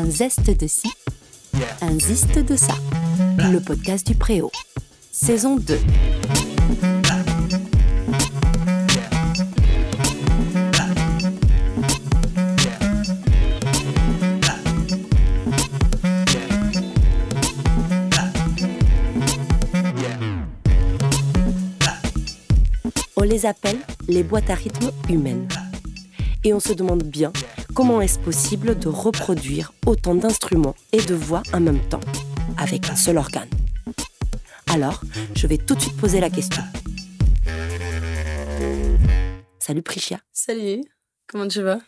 [0.00, 0.88] Un zeste de ci,
[1.80, 2.74] un ziste de ça.
[3.36, 4.52] Le podcast du Préau.
[5.10, 5.76] Saison 2.
[23.16, 25.48] On les appelle les boîtes à rythme humaines.
[26.44, 27.32] Et on se demande bien
[27.74, 32.00] comment est-ce possible de reproduire autant d'instruments et de voix en même temps,
[32.56, 33.48] avec un seul organe?
[34.70, 35.02] Alors,
[35.34, 36.62] je vais tout de suite poser la question.
[39.58, 40.18] Salut Prichia.
[40.32, 40.82] Salut,
[41.26, 41.80] comment tu vas?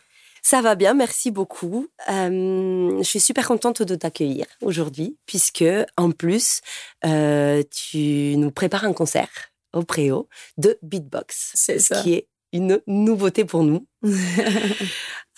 [0.43, 1.87] Ça va bien, merci beaucoup.
[2.09, 5.63] Euh, je suis super contente de t'accueillir aujourd'hui, puisque
[5.97, 6.61] en plus,
[7.05, 9.29] euh, tu nous prépares un concert
[9.73, 11.51] au Préau de beatbox.
[11.53, 12.01] C'est ça.
[12.01, 13.87] Qui est une nouveauté pour nous.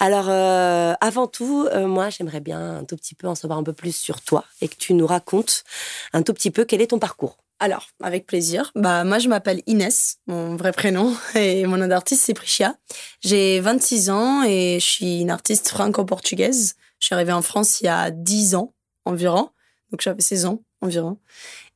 [0.03, 3.63] Alors, euh, avant tout, euh, moi, j'aimerais bien un tout petit peu en savoir un
[3.63, 5.63] peu plus sur toi et que tu nous racontes
[6.11, 7.37] un tout petit peu quel est ton parcours.
[7.61, 8.73] Alors, avec plaisir.
[8.75, 12.75] Bah, moi, je m'appelle Inès, mon vrai prénom, et mon nom d'artiste, c'est Prichia.
[13.21, 16.75] J'ai 26 ans et je suis une artiste franco-portugaise.
[16.99, 18.73] Je suis arrivée en France il y a 10 ans
[19.05, 19.51] environ,
[19.89, 21.17] donc j'avais 16 ans environ.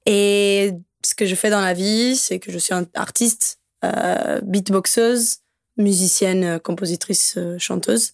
[0.06, 5.38] Et ce que je fais dans la vie, c'est que je suis artiste, euh, beatboxeuse,
[5.78, 8.14] musicienne, euh, compositrice, euh, chanteuse.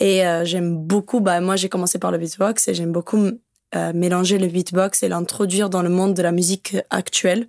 [0.00, 3.30] Et euh, j'aime beaucoup, bah, moi j'ai commencé par le beatbox et j'aime beaucoup
[3.74, 7.46] euh, mélanger le beatbox et l'introduire dans le monde de la musique actuelle,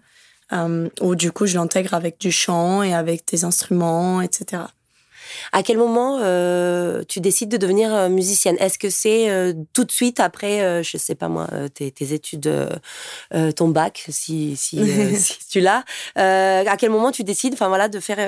[0.53, 4.63] euh, où du coup je l'intègre avec du chant et avec des instruments, etc.
[5.51, 6.19] À quel moment
[7.07, 8.55] tu décides de devenir musicienne?
[8.59, 12.49] Est-ce que c'est tout de suite après, je sais pas moi, tes, tes études,
[13.55, 14.79] ton bac, si, si,
[15.17, 15.83] si tu l'as?
[16.15, 18.19] À quel moment tu décides, enfin voilà, de faire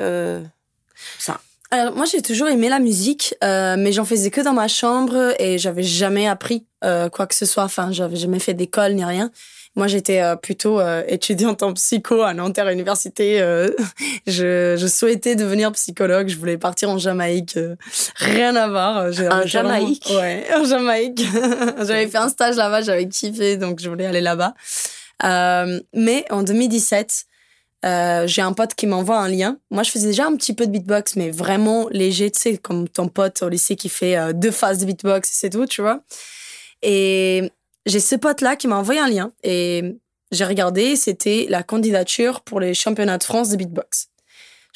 [1.20, 1.40] ça
[1.72, 5.34] Alors moi j'ai toujours aimé la musique, euh, mais j'en faisais que dans ma chambre
[5.40, 7.64] et j'avais jamais appris euh, quoi que ce soit.
[7.64, 9.32] Enfin, j'avais jamais fait d'école ni rien.
[9.76, 13.38] Moi j'étais euh, plutôt étudiante en psycho à Nanterre Université.
[14.28, 16.30] je, je souhaitais devenir psychologue.
[16.30, 17.60] Je voulais partir en Jamaïque.
[18.16, 18.98] rien à voir.
[19.06, 20.08] En j'ai vraiment- Jamaïque?
[20.10, 21.22] Ouais, en Jamaïque.
[21.78, 24.56] j'avais fait un stage là-bas, j'avais kiffé, donc je voulais aller là-bas.
[25.94, 27.26] Mais en 2017,
[27.88, 29.58] euh, j'ai un pote qui m'envoie un lien.
[29.72, 32.90] Moi, je faisais déjà un petit peu de beatbox, mais vraiment léger, tu sais, comme
[32.90, 36.02] ton pote au lycée qui fait euh, deux phases de beatbox c'est tout, tu vois.
[36.82, 37.52] Et
[37.86, 39.96] j'ai ce pote-là qui m'a envoyé un lien et
[40.32, 44.10] j'ai regardé, c'était la candidature pour les championnats de France de beatbox.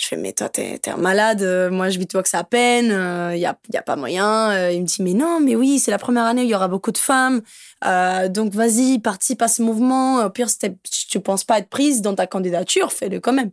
[0.01, 2.87] Je fais, mais toi, t'es, un malade, euh, moi je beatbox à peine,
[3.35, 4.49] il n'y a, a pas moyen.
[4.49, 6.67] Euh, il me dit, mais non, mais oui, c'est la première année, il y aura
[6.67, 7.41] beaucoup de femmes,
[7.85, 10.25] euh, donc vas-y, participe à ce mouvement.
[10.25, 13.51] Au pire, si tu ne penses pas être prise dans ta candidature, fais-le quand même.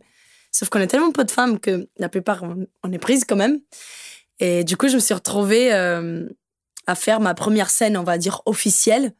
[0.51, 2.43] Sauf qu'on est tellement peu de femmes que la plupart,
[2.83, 3.59] on, est prise quand même.
[4.39, 6.27] Et du coup, je me suis retrouvée euh,
[6.87, 9.13] à faire ma première scène, on va dire, officielle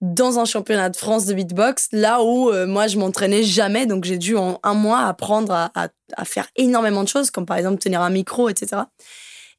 [0.00, 3.86] dans un championnat de France de beatbox, là où euh, moi, je m'entraînais jamais.
[3.86, 7.78] Donc, j'ai dû en un mois apprendre à, faire énormément de choses, comme par exemple
[7.78, 8.82] tenir un micro, etc.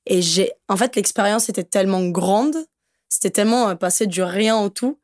[0.05, 2.55] Et j'ai, en fait, l'expérience était tellement grande,
[3.09, 4.97] c'était tellement euh, passé du rien au tout,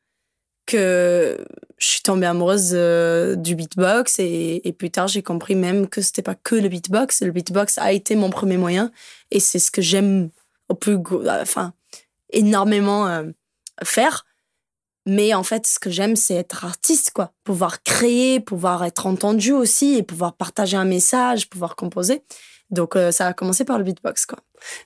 [0.65, 1.37] que
[1.77, 6.01] je suis tombée amoureuse euh, du beatbox et, et plus tard j'ai compris même que
[6.01, 8.91] c'était pas que le beatbox le beatbox a été mon premier moyen
[9.31, 10.29] et c'est ce que j'aime
[10.69, 10.97] au plus
[11.27, 11.73] enfin
[12.31, 13.23] énormément euh,
[13.83, 14.25] faire
[15.05, 19.51] mais en fait ce que j'aime c'est être artiste quoi pouvoir créer pouvoir être entendu
[19.51, 22.23] aussi et pouvoir partager un message pouvoir composer
[22.71, 24.39] donc euh, ça a commencé par le beatbox quoi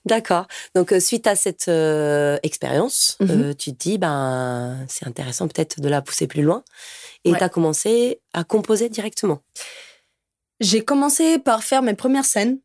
[0.04, 0.46] D'accord.
[0.76, 3.56] Donc, euh, suite à cette euh, expérience, Mhm.
[3.56, 6.66] tu te dis, ben, c'est intéressant peut-être de la pousser plus loin.
[7.24, 7.38] Et Ouais.
[7.38, 9.42] tu as commencé à composer directement.
[10.60, 12.60] J'ai commencé par faire mes premières scènes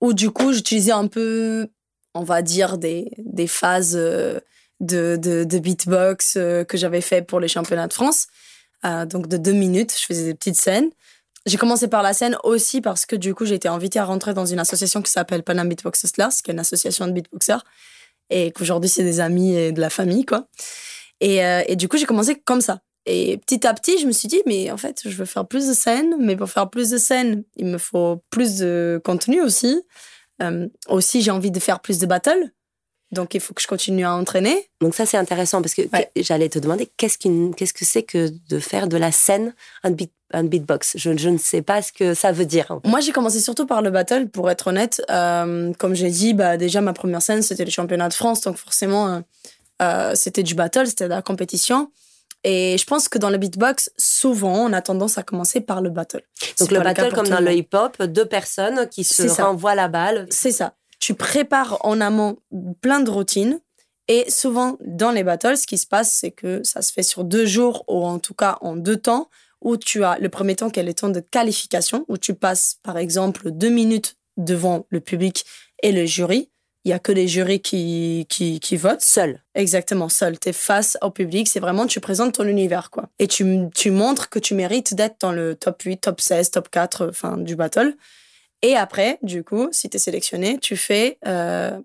[0.00, 1.68] où du coup j'utilisais un peu,
[2.14, 3.98] on va dire, des, des phases
[4.80, 8.26] de, de, beatbox euh, que j'avais fait pour les championnats de France.
[8.84, 10.90] Euh, donc de deux minutes, je faisais des petites scènes.
[11.46, 14.34] J'ai commencé par la scène aussi parce que du coup j'ai été invitée à rentrer
[14.34, 17.64] dans une association qui s'appelle Panam Beatbox Hustlers, qui est une association de beatboxers
[18.28, 20.48] et qu'aujourd'hui c'est des amis et de la famille quoi.
[21.20, 22.80] Et, euh, et du coup j'ai commencé comme ça.
[23.06, 25.66] Et petit à petit, je me suis dit, mais en fait, je veux faire plus
[25.66, 29.82] de scènes, mais pour faire plus de scènes, il me faut plus de contenu aussi.
[30.88, 32.52] Aussi, j'ai envie de faire plus de battles.
[33.12, 34.68] Donc, il faut que je continue à entraîner.
[34.80, 36.10] Donc ça, c'est intéressant parce que Ouais.
[36.16, 39.52] j'allais te demander qu'est-ce qu'une- qu'est-ce que c'est que de faire de la scène
[39.82, 40.92] un, beat, un beatbox?
[40.96, 42.78] Je, je ne sais pas ce que ça veut dire.
[42.84, 45.02] Moi, j'ai commencé surtout par le battle, pour être honnête.
[45.10, 48.42] Euh, comme j'ai dit, bah, déjà, ma première scène, c'était les championnats de France.
[48.42, 49.20] Donc, forcément, euh,
[49.82, 51.90] euh, c'était du battle, c'était de la compétition.
[52.44, 55.90] Et je pense que dans le beatbox, souvent, on a tendance à commencer par le
[55.90, 56.22] battle.
[56.58, 60.26] Donc le battle, comme dans le le hip-hop, deux personnes qui se renvoient la balle.
[60.30, 60.72] C'est ça.
[61.00, 62.36] Tu prépares en amont
[62.80, 63.58] plein de routines
[64.06, 67.24] Et souvent, dans les battles, ce qui se passe, c'est que ça se fait sur
[67.24, 69.28] deux jours, ou en tout cas en deux temps,
[69.62, 72.78] où tu as le premier temps qui est le temps de qualification, où tu passes,
[72.82, 75.44] par exemple, deux minutes devant le public
[75.82, 76.50] et le jury.
[76.84, 79.02] Il y a que les jurys qui, qui, qui votent.
[79.02, 79.42] Seul.
[79.54, 80.38] Exactement, seul.
[80.38, 81.46] Tu es face au public.
[81.46, 83.10] C'est vraiment, tu présentes ton univers, quoi.
[83.18, 86.70] Et tu, tu montres que tu mérites d'être dans le top 8, top 16, top
[86.70, 87.94] 4, enfin, du battle.
[88.62, 91.78] Et après, du coup, si tu es sélectionné, tu fais, euh,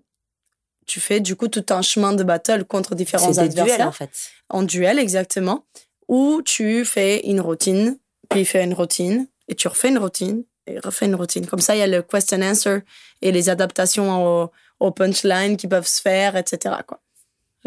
[0.86, 3.76] tu fais, du coup, tout un chemin de battle contre différents des adversaires.
[3.76, 4.30] duels, en fait.
[4.48, 5.64] En duel, exactement.
[6.08, 10.78] Où tu fais une routine, puis fais une routine, et tu refais une routine, et
[10.78, 11.46] refais une routine.
[11.46, 12.80] Comme ça, il y a le question answer
[13.22, 14.50] et les adaptations au,
[14.80, 16.76] au punchline qui peuvent se faire, etc.
[16.86, 17.00] Quoi.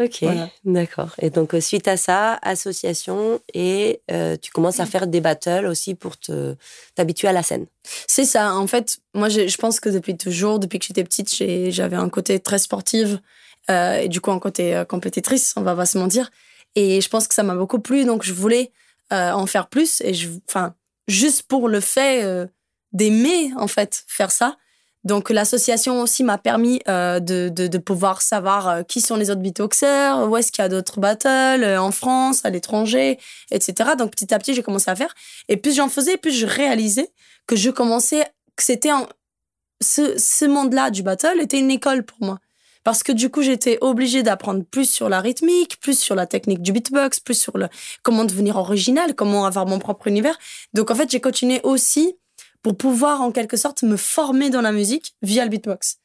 [0.00, 0.48] Ok, Voilà.
[0.64, 1.10] d'accord.
[1.20, 5.66] Et donc, euh, suite à ça, association, et euh, tu commences à faire des battles
[5.66, 6.56] aussi pour te
[6.94, 7.66] t'habituer à la scène.
[8.06, 8.54] C'est ça.
[8.54, 11.28] En fait, moi, je pense que depuis toujours, depuis que j'étais petite,
[11.70, 13.18] j'avais un côté très sportif
[13.70, 16.30] euh, et du coup un côté euh, compétitrice, on va pas se mentir.
[16.76, 18.72] Et je pense que ça m'a beaucoup plu, donc je voulais
[19.10, 20.00] en faire plus.
[20.02, 20.74] Et je, enfin,
[21.08, 22.24] juste pour le fait
[22.92, 24.56] d'aimer en fait faire ça.
[25.04, 30.28] Donc l'association aussi m'a permis euh, de, pouvoir savoir euh, qui sont les autres beatboxers,
[30.28, 33.18] où est-ce qu'il y a d'autres battles euh, en France, à l'étranger,
[33.50, 33.90] etc.
[33.96, 35.14] Donc petit à petit j'ai commencé à faire.
[35.48, 37.10] Et plus j'en faisais, plus je réalisais
[37.46, 38.24] que je commençais,
[38.56, 39.08] que c'était un,
[39.82, 42.38] ce, ce monde-là du battle était une école pour moi.
[42.82, 46.62] Parce que du coup, j'étais obligée d'apprendre plus sur la rythmique, plus sur la technique
[46.62, 47.68] du beatbox, plus sur le,
[48.02, 50.38] comment devenir original, comment avoir mon propre univers.
[50.72, 52.16] Donc en fait, j'ai continué aussi
[52.62, 55.98] pour pouvoir en quelque sorte me former dans la musique via le beatbox.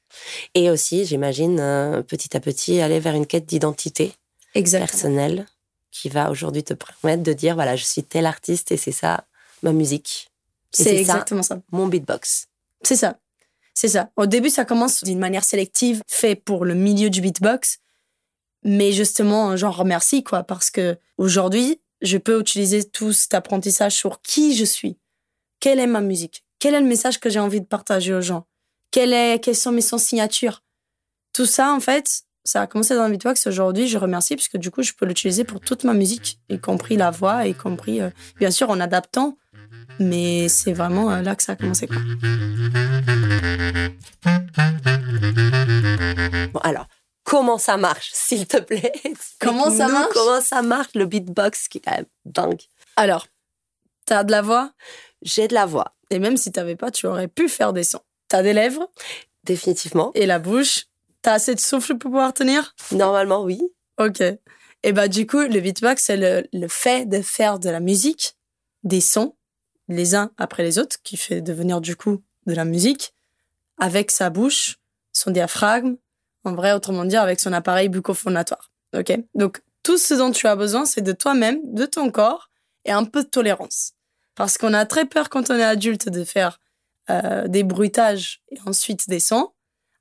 [0.54, 4.14] Et aussi, j'imagine, euh, petit à petit, aller vers une quête d'identité
[4.54, 4.88] Exactement.
[4.88, 5.46] personnelle
[5.92, 9.26] qui va aujourd'hui te permettre de dire, voilà, je suis tel artiste et c'est ça
[9.64, 10.30] ma musique.
[10.72, 11.60] C'est c'est ça, exactement ça.
[11.72, 12.48] mon beatbox.
[12.82, 13.18] C'est ça.
[13.74, 14.10] C'est ça.
[14.16, 17.80] Au début, ça commence d'une manière sélective, fait pour le milieu du beatbox.
[18.64, 24.22] Mais justement, j'en remercie, quoi, parce que aujourd'hui, je peux utiliser tout cet apprentissage sur
[24.22, 24.98] qui je suis.
[25.60, 26.45] Quelle est ma musique?
[26.60, 28.48] Quel est le message que j'ai envie de partager aux gens?
[28.92, 30.64] Quelle est, quelles sont mes sons signatures?
[31.34, 33.48] Tout ça, en fait, ça a commencé dans le beatbox.
[33.48, 36.60] Aujourd'hui, je remercie parce que du coup, je peux l'utiliser pour toute ma musique, y
[36.60, 38.10] compris la voix, y compris, euh,
[38.40, 39.38] bien sûr, en adaptant.
[40.00, 41.98] Mais c'est vraiment euh, là que ça a commencé, quoi.
[46.54, 46.88] Bon, alors,
[47.24, 48.94] comment ça marche, s'il te plaît?
[49.40, 50.14] Comment ça marche?
[50.14, 52.62] Comment ça marche, le beatbox, qui est quand même dingue.
[52.96, 53.28] Alors,
[54.06, 54.72] t'as de la voix,
[55.26, 58.00] J'ai de la voix, et même si t'avais pas, tu aurais pu faire des sons.
[58.30, 58.90] T'as des lèvres
[59.44, 60.12] définitivement.
[60.16, 60.86] et la bouche.
[61.22, 62.76] T'as assez de souffle pour pouvoir tenir?
[62.92, 63.60] Normalement, oui.
[63.98, 64.22] Ok.
[64.84, 68.36] Et bah du coup, le beatbox, c'est le, le fait de faire de la musique,
[68.84, 69.36] des sons,
[69.88, 73.16] les uns après les autres, qui fait devenir du coup de la musique,
[73.80, 74.78] avec sa bouche,
[75.12, 75.96] son diaphragme,
[76.44, 78.72] en vrai, autrement dire, avec son appareil bucco-phonatoire.
[78.96, 79.18] Ok?
[79.34, 82.50] Donc, tout ce dont tu as besoin, c'est de toi-même, de ton corps,
[82.86, 83.94] et un peu de tolérance.
[84.36, 86.60] Parce qu'on a très peur quand on est adulte de faire
[87.10, 89.52] euh, des bruitages et ensuite des sons,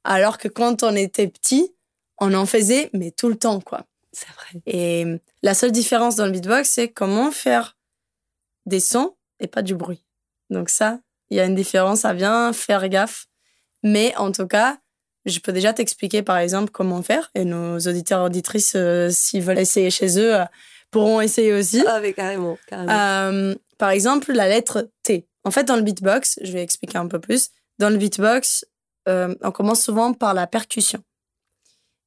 [0.05, 1.75] alors que quand on était petit,
[2.19, 3.87] on en faisait, mais tout le temps, quoi.
[4.13, 4.63] C'est vrai.
[4.67, 5.07] Et
[5.43, 7.77] la seule différence dans le beatbox, c'est comment faire
[8.67, 10.05] des sons et pas du bruit.
[10.51, 13.27] Donc ça, il y a une différence à bien faire gaffe.
[13.83, 14.79] Mais en tout cas,
[15.27, 17.31] je peux déjà t'expliquer par exemple comment faire.
[17.35, 20.45] Et nos auditeurs auditrices, euh, s'ils veulent essayer chez eux, euh,
[20.91, 21.85] pourront essayer aussi.
[21.87, 22.93] Ah, mais carrément, carrément.
[22.93, 25.27] Euh, par exemple, la lettre T.
[25.45, 27.51] En fait, dans le beatbox, je vais expliquer un peu plus.
[27.79, 28.65] Dans le beatbox,
[29.09, 31.03] euh, on commence souvent par la percussion.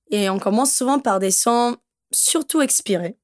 [0.10, 1.78] Et on commence souvent par des sons
[2.12, 3.18] surtout expirés.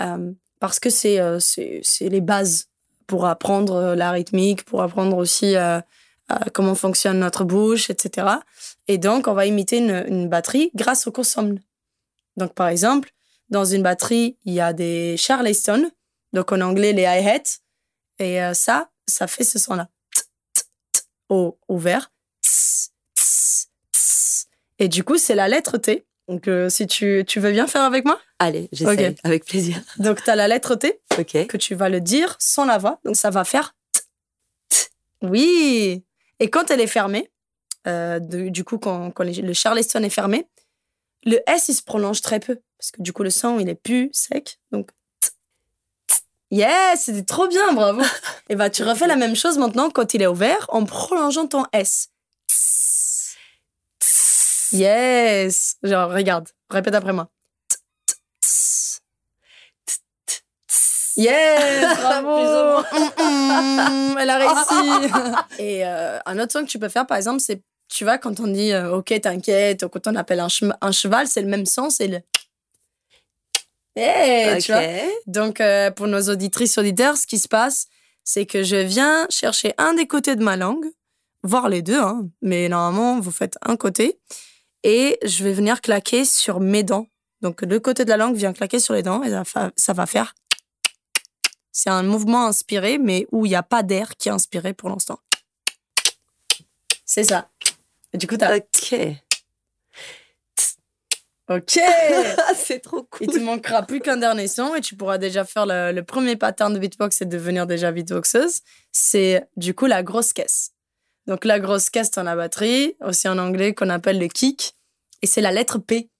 [0.00, 2.66] Euh, parce que c'est euh, c'est les bases
[3.06, 5.54] pour apprendre la rythmique, pour apprendre aussi
[6.54, 8.28] comment fonctionne notre bouche, etc.
[8.88, 11.58] Et donc, on va imiter une, batterie grâce au consomme.
[12.38, 13.12] Donc, par exemple,
[13.50, 15.90] dans une batterie, il y a des Charleston,
[16.34, 17.60] donc en anglais les hi-hats,
[18.18, 19.88] et euh, ça, ça fait ce son-là.
[21.30, 21.56] Au
[22.42, 22.90] tss,
[23.92, 24.46] tss.
[24.78, 26.04] Et du coup, c'est la lettre T.
[26.28, 28.20] Donc, euh, si tu, tu veux bien faire avec moi?
[28.38, 29.16] Allez, j'essaie, ok.
[29.24, 29.80] avec plaisir.
[29.98, 31.46] Donc, tu as la lettre T Ok.
[31.46, 32.98] que tu vas le dire sans la voix.
[33.04, 34.00] Donc, ça va faire t,
[34.68, 34.76] t.
[35.22, 36.04] Oui.
[36.40, 37.30] Et quand elle est fermée,
[37.86, 40.48] euh, de- du coup, quand, quand le Charleston est fermé,
[41.24, 42.58] le S, il se prolonge très peu.
[42.78, 44.58] Parce que du coup, le son, il est plus sec.
[44.72, 44.90] Donc.
[46.56, 48.02] Yes, c'était trop bien, bravo.
[48.48, 51.64] Et bah, tu refais la même chose maintenant quand il est ouvert en prolongeant ton
[51.72, 52.08] S.
[52.48, 53.36] Tss.
[54.00, 54.68] Tss.
[54.72, 55.76] Yes.
[55.82, 57.28] Genre, regarde, répète après moi.
[58.42, 59.00] Tss.
[61.16, 62.82] Yes, bravo.
[63.18, 65.14] Mm, mm, elle a réussi.
[65.58, 68.40] Et euh, un autre son que tu peux faire, par exemple, c'est tu vois, quand
[68.40, 71.96] on dit euh, OK, t'inquiète, ou quand on appelle un, cheval, c'est le même sens,
[71.96, 72.18] c'est le.
[73.96, 74.82] Eh, tu vois.
[75.26, 77.86] Donc, euh, pour nos auditrices, auditeurs, ce qui se passe,
[78.24, 80.86] c'est que je viens chercher un des côtés de ma langue,
[81.42, 84.18] voire les deux, hein, mais normalement, vous faites un côté,
[84.82, 87.06] et je vais venir claquer sur mes dents.
[87.42, 89.30] Donc, le côté de la langue vient claquer sur les dents, et
[89.76, 90.34] ça, va faire.
[91.70, 94.88] C'est un mouvement inspiré, mais où il n'y a pas d'air qui est inspiré pour
[94.88, 95.18] l'instant.
[97.04, 97.48] C'est ça.
[98.12, 98.56] Et du coup, t'as.
[98.56, 98.94] Ok.
[101.48, 101.78] Ok!
[102.56, 103.34] c'est trop Il cool.
[103.36, 106.72] te manquera plus qu'un dernier son et tu pourras déjà faire le, le premier pattern
[106.72, 108.60] de beatbox et devenir déjà beatboxeuse.
[108.92, 110.72] C'est du coup la grosse caisse.
[111.26, 114.74] Donc la grosse caisse dans la batterie, aussi en anglais qu'on appelle le kick,
[115.22, 116.10] et c'est la lettre P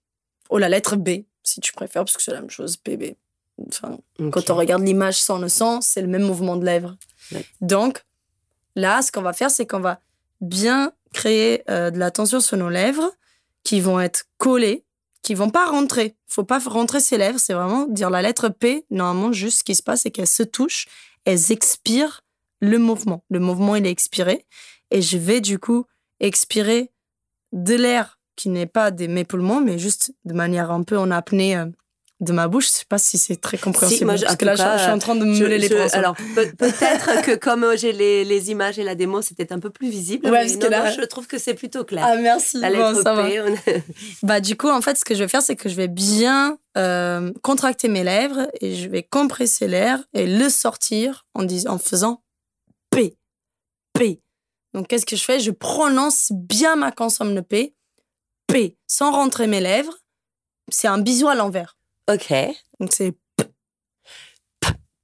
[0.49, 3.15] ou la lettre B si tu préfères parce que c'est la même chose PB.
[3.67, 3.97] Enfin,
[4.31, 6.97] quand on regarde l'image sans le son, c'est le même mouvement de lèvres.
[7.31, 7.45] Ouais.
[7.61, 8.03] Donc
[8.75, 9.99] là, ce qu'on va faire, c'est qu'on va
[10.41, 13.11] bien créer euh, de la tension sur nos lèvres
[13.63, 14.84] qui vont être collées
[15.25, 16.15] qui vont pas rentrer.
[16.27, 18.85] Faut pas rentrer ses lèvres, c'est vraiment dire la lettre P.
[18.91, 20.87] Normalement, juste ce qui se passe, c'est qu'elles se touchent,
[21.25, 22.21] elles expirent
[22.59, 23.23] le mouvement.
[23.31, 24.45] Le mouvement, il est expiré.
[24.91, 25.85] Et je vais du coup
[26.19, 26.91] expirer
[27.53, 29.25] de l'air qui n'est pas de mes
[29.63, 31.65] mais juste de manière un peu en apnée euh,
[32.25, 32.65] de ma bouche.
[32.65, 34.05] Je sais pas si c'est très compréhensible.
[34.05, 35.95] moi, je- parce que là, je, suis en train de me Je- les pinceaux.
[35.95, 39.59] alors peut- peut-être que comme euh, j'ai les, les images et la démo, peut-être un
[39.59, 40.25] peu plus visible.
[40.25, 42.03] Ouais, mais parce non, que là- non, je trouve que c'est plutôt clair.
[42.05, 42.57] Ah, merci.
[42.59, 43.23] la Bon, lettre va.
[43.23, 43.83] P,
[44.23, 46.57] Bah, du coup, en fait, ce que je vais faire, c'est que je vais bien
[46.77, 51.77] euh, contracter mes lèvres et je vais compresser l'air et le sortir en, dis- en
[51.77, 52.21] faisant
[52.89, 53.15] P.
[53.93, 54.19] P.
[54.73, 55.39] Donc, qu'est-ce que je fais?
[55.39, 57.73] Je prononce bien ma consonne P.
[58.47, 58.77] P.
[58.87, 59.97] Sans rentrer mes lèvres.
[60.69, 61.74] C'est un bisou à l'envers.
[62.09, 62.33] Ok.
[62.79, 63.13] Donc, c'est.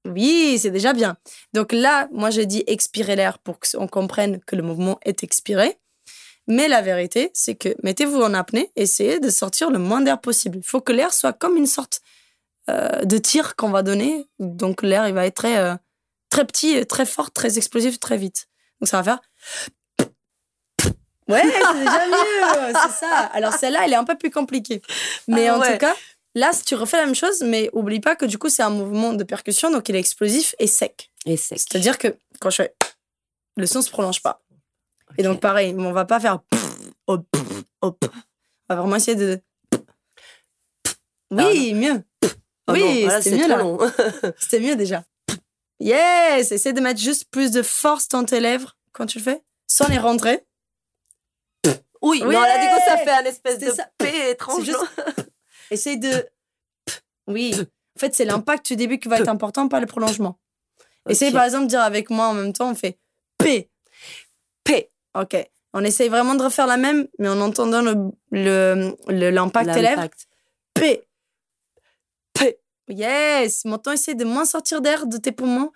[0.07, 1.15] Oui, c'est déjà bien.
[1.53, 5.77] Donc là, moi, je dis expirer l'air pour qu'on comprenne que le mouvement est expiré.
[6.47, 10.57] Mais la vérité, c'est que mettez-vous en apnée, essayez de sortir le moins d'air possible.
[10.57, 12.01] Il faut que l'air soit comme une sorte
[12.69, 14.25] euh, de tir qu'on va donner.
[14.39, 15.75] Donc l'air, il va être très, euh,
[16.29, 18.47] très petit, très fort, très explosif, très vite.
[18.79, 19.21] Donc ça va faire...
[21.27, 23.17] Ouais, c'est déjà mieux, c'est ça.
[23.33, 24.81] Alors celle-là, elle est un peu plus compliquée.
[25.27, 25.73] Mais Ah en ouais.
[25.73, 25.95] tout cas,
[26.35, 28.69] là, si tu refais la même chose, mais oublie pas que du coup, c'est un
[28.69, 31.11] mouvement de percussion, donc il est explosif et sec.
[31.25, 31.59] Et sec.
[31.59, 32.75] C'est-à-dire que quand je fais...
[33.57, 34.41] Le son se prolonge pas.
[35.17, 36.39] Et donc, pareil, on va pas faire
[37.07, 37.27] hop,
[37.81, 38.05] hop.
[38.69, 39.41] On va vraiment essayer de.
[41.31, 42.03] Oui, mieux.
[42.67, 44.33] Oh oui, voilà, c'était c'est mieux là.
[44.39, 45.03] C'était mieux déjà.
[45.79, 46.51] Yes!
[46.51, 49.87] Essaie de mettre juste plus de force dans tes lèvres quand tu le fais, sans
[49.87, 50.45] les rentrer.
[52.01, 53.89] Oui, Oui, non, là, du coup, ça fait un espèce de ça.
[53.97, 54.63] P étrange.
[54.63, 55.13] Juste- non
[55.71, 56.27] Essaye de.
[57.27, 57.55] Oui.
[57.97, 60.37] En fait, c'est l'impact du début qui va être important, pas le prolongement.
[61.09, 62.99] Essaye par exemple de dire avec moi en même temps, on fait
[63.39, 63.69] P.
[64.63, 64.89] P.
[65.17, 65.35] Ok.
[65.73, 69.81] On essaye vraiment de refaire la même, mais en entendant le- le- le- l'impact lèvres.
[69.81, 70.27] L'impact.
[70.73, 71.03] P.
[72.33, 72.59] P.
[72.89, 73.65] Yes.
[73.65, 75.71] Maintenant, essaye de moins sortir d'air de tes poumons.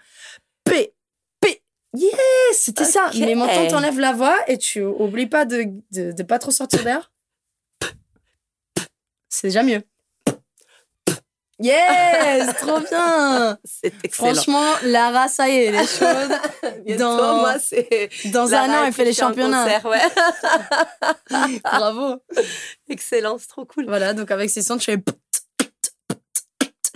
[0.65, 0.93] P.
[1.39, 1.61] P.
[1.95, 2.13] Yes.
[2.53, 3.09] C'était ça.
[3.19, 6.83] Mais maintenant, t'enlèves la voix et tu oublies pas de, de, de pas trop sortir
[6.83, 7.11] d'air.
[9.35, 9.81] C'est déjà mieux.
[11.59, 12.55] Yes.
[12.57, 13.57] trop bien.
[13.65, 14.33] C'est excellent.
[14.33, 16.97] Franchement, Lara, ça y est, elle est chaude.
[16.97, 18.09] Dans- moi, c'est.
[18.31, 19.63] Dans un an, elle fait les championnats.
[19.63, 21.59] concert, ouais.
[21.63, 22.17] Bravo.
[22.89, 23.85] Excellent, c'est trop cool.
[23.87, 24.97] Voilà, donc avec ces sons, tu fais.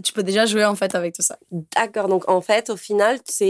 [0.03, 1.37] Tu peux déjà jouer en fait avec tout ça.
[1.51, 3.43] D'accord, donc en fait, au final, tu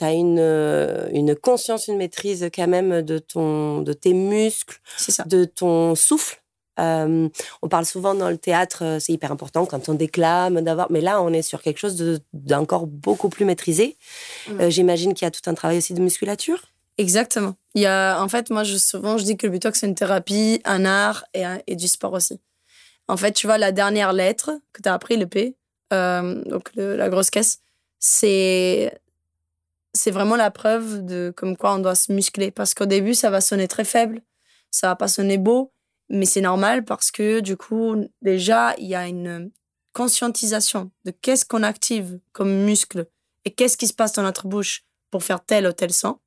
[0.00, 5.24] as une, euh, une conscience, une maîtrise quand même de, ton, de tes muscles, ça.
[5.24, 6.39] de ton souffle.
[6.80, 7.28] Euh,
[7.62, 10.90] on parle souvent dans le théâtre, euh, c'est hyper important quand on déclame, d'avoir.
[10.90, 13.96] Mais là, on est sur quelque chose de- d'encore beaucoup plus maîtrisé.
[14.48, 14.60] Mm.
[14.60, 16.62] Euh, J'imagine qu'il y a tout un travail aussi de musculature.
[16.98, 17.54] Exactement.
[17.74, 19.94] Il y a, en fait, moi, je, souvent, je dis que le beatbox, c'est une
[19.94, 22.40] thérapie, un art et, un- et du sport aussi.
[23.08, 25.56] En fait, tu vois, la dernière lettre que tu as appris, le P,
[25.92, 27.58] euh, donc le- la grosse caisse,
[27.98, 28.92] c'est
[29.92, 32.50] c'est vraiment la preuve de comme quoi on doit se muscler.
[32.52, 34.20] Parce qu'au début, ça va sonner très faible,
[34.70, 35.72] ça va pas sonner beau,
[36.10, 39.50] mais c'est normal parce que du coup, déjà, il y a une
[39.92, 43.08] conscientisation de qu'est-ce qu'on active comme muscle
[43.44, 46.18] et qu'est-ce qui se passe dans notre bouche pour faire tel ou tel son.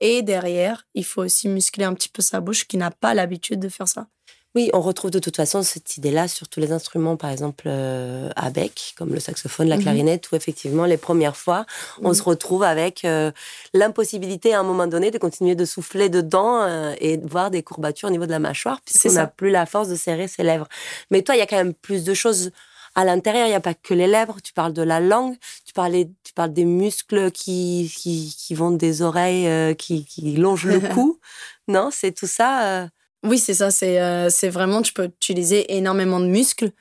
[0.00, 3.60] Et derrière, il faut aussi muscler un petit peu sa bouche qui n'a pas l'habitude
[3.60, 4.08] de faire ça.
[4.56, 8.30] Oui, on retrouve de toute façon cette idée-là sur tous les instruments, par exemple euh,
[8.34, 9.82] à bec, comme le saxophone, la Mhm.
[9.82, 11.66] clarinette, où effectivement, les premières fois,
[12.02, 12.14] on Mhm.
[12.14, 13.30] se retrouve avec euh,
[13.74, 17.62] l'impossibilité à un moment donné de continuer de souffler dedans euh, et de voir des
[17.62, 20.66] courbatures au niveau de la mâchoire, puisqu'on n'a plus la force de serrer ses lèvres.
[21.12, 22.50] Mais toi, il y a quand même plus de choses
[22.96, 25.72] à l'intérieur, il n'y a pas que les lèvres, tu parles de la langue, tu,
[25.72, 30.64] parlais, tu parles des muscles qui, qui, qui vont des oreilles, euh, qui, qui longent
[30.66, 31.20] le cou.
[31.68, 32.88] Non, c'est tout ça.
[33.22, 33.70] Oui, c'est ça.
[33.70, 36.72] C'est c'est vraiment, tu peux utiliser énormément de muscles.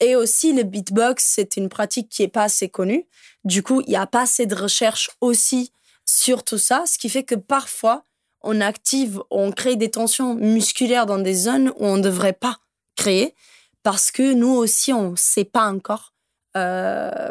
[0.00, 3.06] et aussi, le beatbox, c'est une pratique qui est pas assez connue.
[3.44, 5.72] Du coup, il n'y a pas assez de recherche aussi
[6.04, 8.02] sur tout ça, ce qui fait que parfois,
[8.42, 12.58] on active, on crée des tensions musculaires dans des zones où on ne devrait pas
[12.96, 13.34] créer,
[13.82, 16.12] parce que nous aussi, on ne sait pas encore
[16.56, 17.30] euh,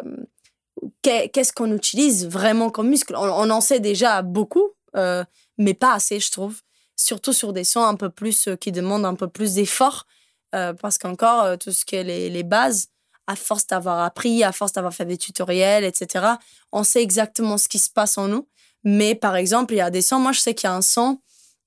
[1.02, 3.14] qu'est-ce qu'on utilise vraiment comme muscle.
[3.16, 5.24] On, en sait déjà beaucoup, euh,
[5.58, 6.60] mais pas assez, je trouve.
[7.00, 10.06] Surtout sur des sons un peu plus euh, qui demandent un peu plus d'effort,
[10.52, 12.88] parce qu'encore, tout ce qui est les, les bases,
[13.28, 16.26] à force d'avoir appris, à force d'avoir fait des tutoriels, etc.,
[16.72, 18.48] on sait exactement ce qui se passe en nous.
[18.82, 20.82] Mais par exemple, il y a des sons, moi je sais qu'il y a un
[20.82, 21.20] son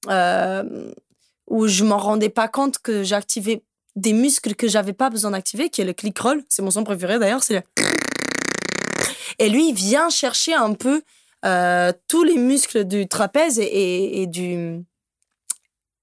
[0.10, 0.92] euh,
[1.48, 3.64] où je m'en rendais pas compte que j'activais
[3.96, 6.44] des muscles que j'avais pas besoin d'activer, qui est le click roll.
[6.50, 7.44] C'est mon son préféré d'ailleurs.
[7.44, 7.64] C'est
[9.40, 11.02] Et lui, il vient chercher un peu
[11.46, 14.84] euh, tous les muscles du trapèze et, et, du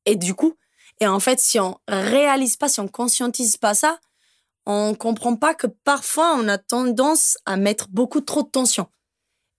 [0.07, 0.57] et du cou.
[1.01, 3.99] Et en fait, si on réalise pas, si on conscientise pas ça,
[4.67, 8.87] on comprend pas que parfois on a tendance à mettre beaucoup trop de tension.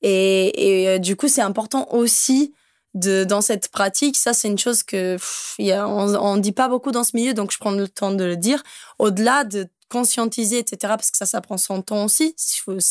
[0.03, 2.53] Et, euh, du coup, c'est important aussi
[2.93, 4.17] de, dans cette pratique.
[4.17, 5.17] Ça, c'est une chose que
[5.60, 8.38] on ne dit pas beaucoup dans ce milieu, donc je prends le temps de le
[8.38, 8.63] dire.
[9.00, 12.33] Au-delà de conscientiser, etc., parce que ça, ça prend son temps aussi.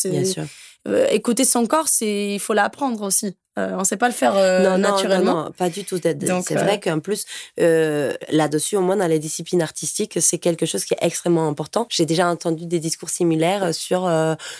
[0.09, 0.45] Bien sûr.
[0.87, 3.35] Euh, écouter son corps, c'est il faut l'apprendre aussi.
[3.61, 5.33] Euh, on ne sait pas le faire euh, naturellement.
[5.33, 5.99] Non, non, pas du tout.
[6.01, 7.25] C'est vrai qu'en plus,
[7.57, 11.87] là-dessus, au moins dans les disciplines artistiques, c'est quelque chose qui est extrêmement important.
[11.89, 14.09] J'ai déjà entendu des discours similaires sur,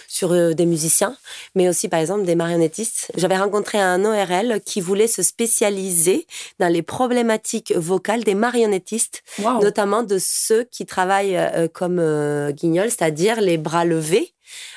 [0.07, 1.15] sur des musiciens,
[1.55, 3.11] mais aussi par exemple des marionnettistes.
[3.15, 6.27] J'avais rencontré un ORL qui voulait se spécialiser
[6.59, 9.23] dans les problématiques vocales des marionnettistes,
[9.61, 11.39] notamment de ceux qui travaillent
[11.73, 14.33] comme guignol, c'est-à-dire les bras levés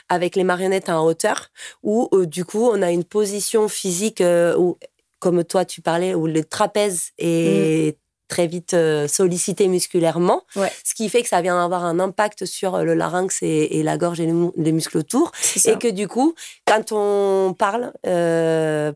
[0.08, 1.48] avec les marionnettes en hauteur,
[1.82, 4.78] où euh, du coup on a une position physique euh, où,
[5.18, 8.03] comme toi tu parlais, où le trapèze est mm.
[8.28, 12.78] Très vite euh, sollicité musculairement, ce qui fait que ça vient avoir un impact sur
[12.78, 14.26] le larynx et, la gorge et
[14.56, 15.32] les, muscles autour,
[15.64, 16.34] et que du coup,
[16.66, 17.92] quand on parle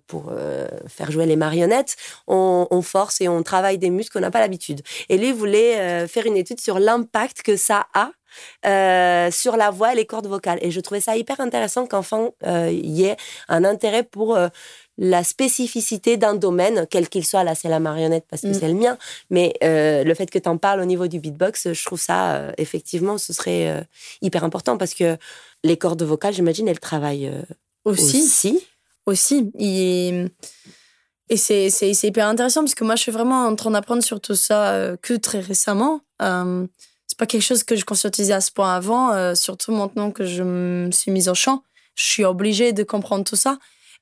[0.06, 0.32] pour
[0.88, 4.40] faire jouer les marionnettes, on, on, force et on travaille des muscles qu'on n'a pas
[4.40, 4.82] l'habitude.
[5.08, 8.12] Et lui voulait faire une étude sur l'impact que ça a
[8.66, 10.58] euh, sur la voix et les cordes vocales.
[10.62, 13.16] Et je trouvais ça hyper intéressant qu'enfin euh, il y ait
[13.48, 14.48] un intérêt pour euh,
[14.98, 17.44] la spécificité d'un domaine, quel qu'il soit.
[17.44, 18.54] Là, c'est la marionnette parce que mm.
[18.54, 18.98] c'est le mien.
[19.30, 23.18] Mais le fait que tu en parles au niveau du beatbox, je trouve ça, effectivement,
[23.18, 23.86] ce serait
[24.22, 25.16] hyper important parce que
[25.64, 27.32] les cordes vocales, j'imagine, elles travaillent
[27.84, 28.22] aussi.
[28.22, 28.66] Aussi.
[29.06, 29.52] aussi.
[31.30, 31.70] Et c'est,
[32.02, 35.14] hyper intéressant parce que moi, je suis vraiment en train d'apprendre sur tout ça que
[35.14, 36.00] très récemment
[37.18, 40.42] pas quelque chose que je conscientisais à ce point avant, euh, surtout maintenant que je
[40.42, 41.62] me suis mise au chant.
[41.96, 43.58] Je suis obligée de comprendre tout ça.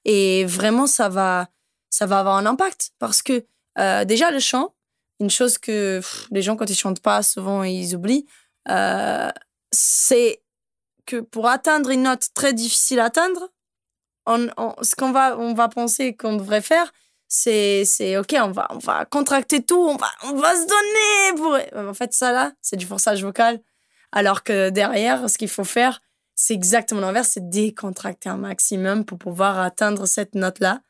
[0.07, 1.49] Et vraiment, ça va,
[1.91, 3.45] ça va avoir un impact parce que
[3.79, 4.75] euh, déjà, le chant,
[5.19, 8.25] une chose que les gens, quand ils chantent pas, souvent ils oublient,
[8.69, 9.31] euh,
[9.73, 10.43] c'est
[11.07, 13.51] que pour atteindre une note très difficile à atteindre,
[14.29, 16.93] ce qu'on va, on va penser qu'on devrait faire,
[17.29, 21.37] c'est c'est ok on va on va contracter tout on va on va se donner
[21.73, 23.61] pour en fait ça là c'est du forçage vocal.
[24.13, 26.01] Alors que derrière ce qu'il faut faire
[26.37, 30.81] c'est exactement l'inverse c'est décontracter un maximum pour pouvoir atteindre cette note là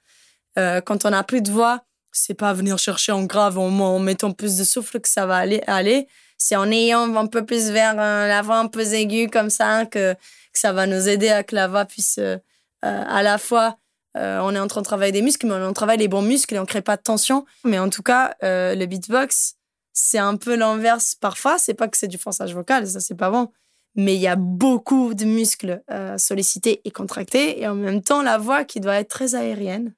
[0.58, 4.32] euh, quand on a plus de voix c'est pas venir chercher en grave en, mettant
[4.32, 7.98] plus de souffle que ça va aller aller c'est en ayant un peu plus vers
[7.98, 10.14] euh, la voix un peu aiguë comme ça que,
[10.52, 12.38] ça va nous aider à que la voix puisse euh,
[12.82, 13.76] à la fois
[14.16, 16.54] euh, on est en train de travailler des muscles, mais on travaille les bons muscles
[16.54, 17.44] et on crée pas de tension.
[17.64, 19.56] Mais en tout cas, le beatbox,
[19.92, 21.58] c'est un peu l'inverse parfois.
[21.58, 23.52] C'est pas que c'est du forçage vocal, ça c'est pas bon.
[23.96, 28.22] Mais il y a beaucoup de muscles euh, sollicités et contractés, et en même temps
[28.22, 29.94] la voix qui doit être très aérienne.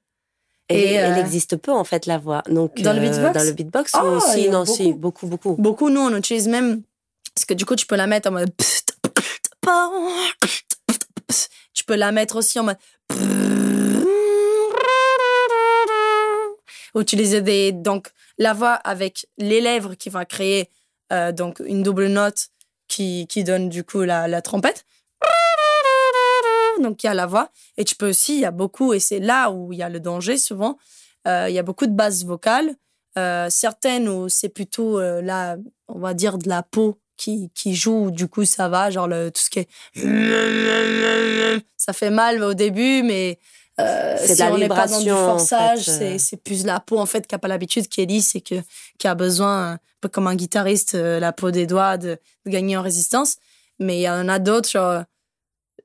[0.69, 2.43] Et, elle existe peu en fait la voix.
[2.47, 3.33] Donc dans le beatbox.
[3.33, 4.75] Dans le beatbox oh, aussi, non, beaucoup.
[4.75, 5.55] si, beaucoup, beaucoup.
[5.57, 6.83] Beaucoup, nous on utilise même
[7.33, 8.51] parce que du coup tu peux la mettre en mode.
[11.73, 12.77] Tu peux la mettre aussi en mode
[16.99, 20.69] utiliser des donc la voix avec les lèvres qui va créer
[21.11, 22.49] euh, donc une double note
[22.89, 24.85] qui, donne du coup la, la trompette.
[26.81, 28.99] Donc il y a la voix et tu peux aussi il y a beaucoup et
[28.99, 30.77] c'est là où il y a le danger souvent.
[31.27, 32.73] Euh, il y a beaucoup de basses vocales,
[33.17, 35.57] euh, certaines où c'est plutôt là
[35.89, 39.41] on va dire de la peau qui, qui joue, du coup ça va, genre tout
[39.41, 39.69] ce qui est...
[41.75, 43.39] Ça fait mal au début, mais
[43.79, 46.17] euh, c'est si la on n'est pas dans du forçage, euh.
[46.17, 48.55] c'est plus la peau en fait qui n'a pas l'habitude, qui est lisse et que,
[48.97, 52.77] qui a besoin, un peu comme un guitariste, euh, la peau des doigts, de, gagner
[52.77, 53.37] en résistance.
[53.79, 55.03] Mais il y en a d'autres, genre,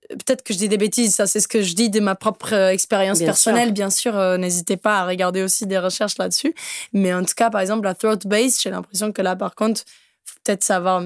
[0.09, 2.53] peut-être que je dis des bêtises, ça c'est ce que je dis de ma propre
[2.53, 3.73] expérience personnelle.
[3.73, 6.55] Bien sûr, euh, n'hésitez pas à regarder aussi des recherches là-dessus.
[6.93, 9.83] Mais en tout cas, par exemple, la throat bass, j'ai l'impression que là, par contre,
[10.25, 11.05] faut peut-être savoir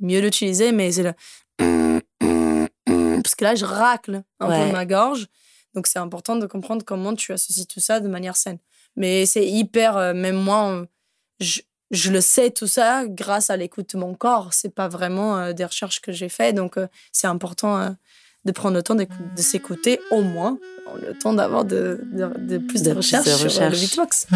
[0.00, 1.12] mieux l'utiliser, mais c'est le.
[3.22, 5.26] Parce que là, je racle un peu ma gorge.
[5.74, 8.58] Donc c'est important de comprendre comment tu associes tout ça de manière saine.
[8.96, 10.84] Mais c'est hyper, euh, même moi,
[11.38, 14.52] je, je, le sais tout ça grâce à l'écoute de mon corps.
[14.52, 16.78] C'est pas vraiment des recherches que j'ai fait, donc
[17.12, 17.94] c'est important
[18.44, 19.06] de prendre le temps de,
[19.36, 20.58] s'écouter au moins,
[21.00, 24.26] le temps d'avoir de, de, plus de, recherches sur euh, le beatbox.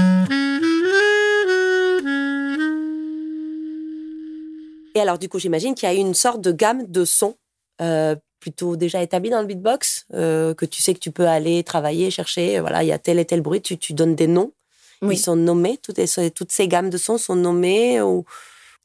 [4.95, 7.37] Et alors, du coup, j'imagine qu'il y a une sorte de gamme de sons
[7.81, 11.65] euh, plutôt déjà établie dans le beatbox, euh, que tu sais que tu peux aller
[11.65, 12.61] travailler, chercher.
[12.61, 14.53] Voilà, il y a tel et tel bruit, tu, tu donnes des noms.
[15.01, 16.01] Ils sont nommés, toutes,
[16.35, 18.25] toutes ces gammes de sons sont nommées ou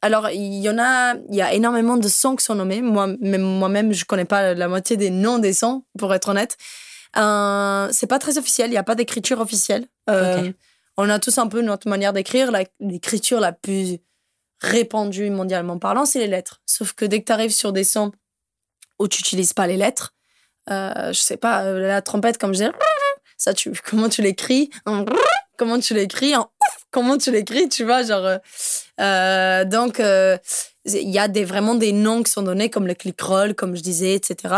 [0.02, 2.80] alors, il y en a, il y a énormément de sons qui sont nommés.
[2.80, 6.56] Moi, même, moi-même, je connais pas la moitié des noms des sons, pour être honnête.
[7.18, 9.86] Euh, c'est pas très officiel, il n'y a pas d'écriture officielle.
[10.08, 10.50] Euh,
[10.96, 12.50] on a tous un peu notre manière d'écrire.
[12.80, 13.98] L'écriture la plus
[14.60, 16.62] répandue mondialement parlant, c'est les lettres.
[16.64, 18.10] Sauf que dès que tu arrives sur des sons
[19.00, 20.14] où tu n'utilises pas les lettres,
[20.70, 22.70] euh, je sais pas, euh, la trompette, comme je dis,
[23.36, 24.70] ça, tu, comment tu l'écris
[25.56, 26.50] Comment tu l'écris en
[26.90, 28.24] comment tu l'écris, tu vois, genre.
[28.24, 28.38] Euh,
[29.00, 33.20] euh, donc, il y a des, vraiment des noms qui sont donnés, comme le click
[33.20, 34.54] roll, comme je disais, etc.,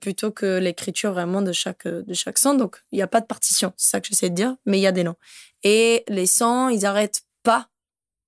[0.00, 2.54] plutôt que l'écriture vraiment de chaque, de chaque son.
[2.54, 4.82] Donc, il n'y a pas de partition, c'est ça que j'essaie de dire, mais il
[4.82, 5.16] y a des noms.
[5.62, 7.68] Et les sons, ils n'arrêtent pas.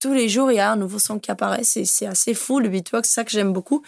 [0.00, 1.64] Tous les jours, il y a un nouveau son qui apparaît.
[1.64, 3.82] C'est assez fou, le beatbox, c'est ça que j'aime beaucoup.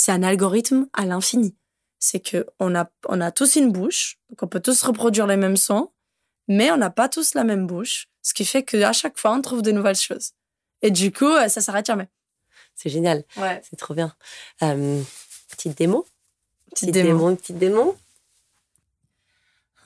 [0.00, 1.54] C'est un algorithme à l'infini.
[1.98, 5.58] C'est qu'on a, on a tous une bouche, donc on peut tous reproduire les mêmes
[5.58, 5.92] sons,
[6.48, 8.08] mais on n'a pas tous la même bouche.
[8.22, 10.30] Ce qui fait qu'à chaque fois, on trouve de nouvelles choses.
[10.80, 12.08] Et du coup, euh, ça s'arrête jamais.
[12.74, 13.24] C'est génial.
[13.36, 13.60] Ouais.
[13.68, 14.16] C'est trop bien.
[14.62, 15.02] Euh,
[15.50, 16.06] petite démo.
[16.70, 17.36] Petite, démo.
[17.36, 17.94] Petite démo.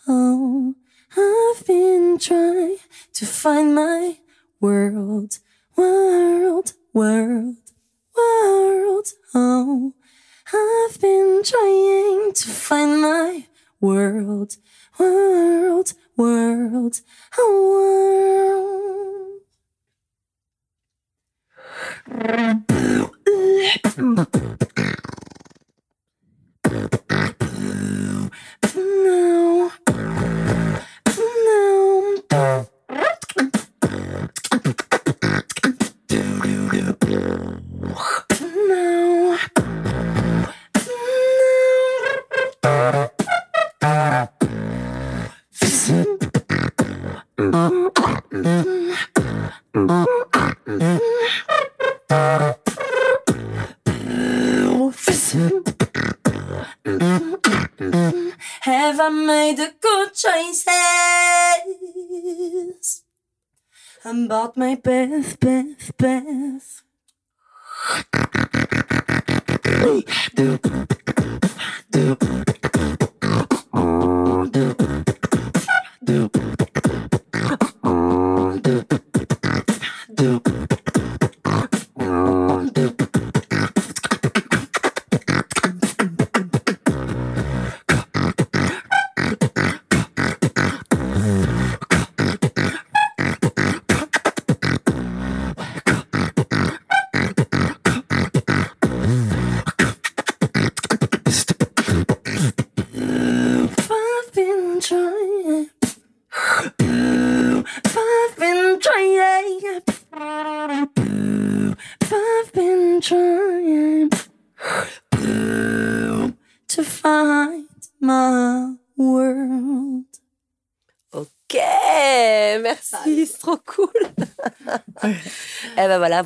[0.07, 0.77] Oh,
[1.17, 2.77] I've been trying
[3.15, 4.21] to find my
[4.61, 5.39] world,
[5.77, 9.07] world, world, world.
[9.35, 9.93] Oh,
[10.53, 13.47] I've been trying to find my
[13.81, 14.57] world,
[14.99, 17.01] world, world,
[17.39, 18.25] world.
[64.07, 66.85] I'm about my best, best, best.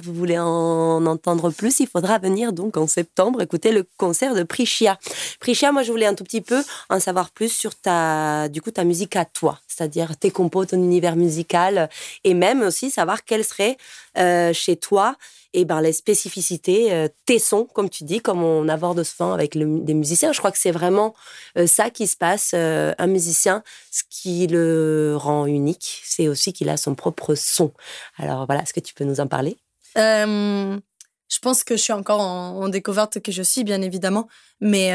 [0.02, 4.42] Vous voulez en entendre plus, il faudra venir donc en septembre écouter le concert de
[4.42, 4.98] Prichia.
[5.40, 8.70] Prichia, moi je voulais un tout petit peu en savoir plus sur ta, du coup,
[8.70, 11.88] ta musique à toi, c'est-à-dire tes compos, ton univers musical,
[12.24, 13.76] et même aussi savoir quel serait
[14.16, 15.16] euh, chez toi
[15.54, 19.56] et ben les spécificités, euh, tes sons, comme tu dis, comme on aborde souvent avec
[19.56, 20.32] des musiciens.
[20.32, 21.14] Je crois que c'est vraiment
[21.56, 22.52] euh, ça qui se passe.
[22.54, 27.72] un musicien, ce qui le rend unique, c'est aussi qu'il a son propre son.
[28.18, 29.56] Alors voilà, est-ce que tu peux nous en parler?
[29.98, 34.28] Je pense que je suis encore en, découverte que je suis, bien évidemment,
[34.60, 34.92] mais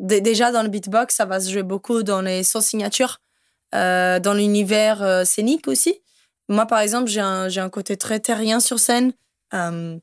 [0.00, 3.20] déjà dans le beatbox, ça va se jouer beaucoup dans les sons signatures,
[3.72, 6.00] dans l'univers scénique aussi.
[6.48, 9.12] Moi, par exemple, j'ai un, un, côté très terrien sur scène.
[9.54, 9.98] Euh,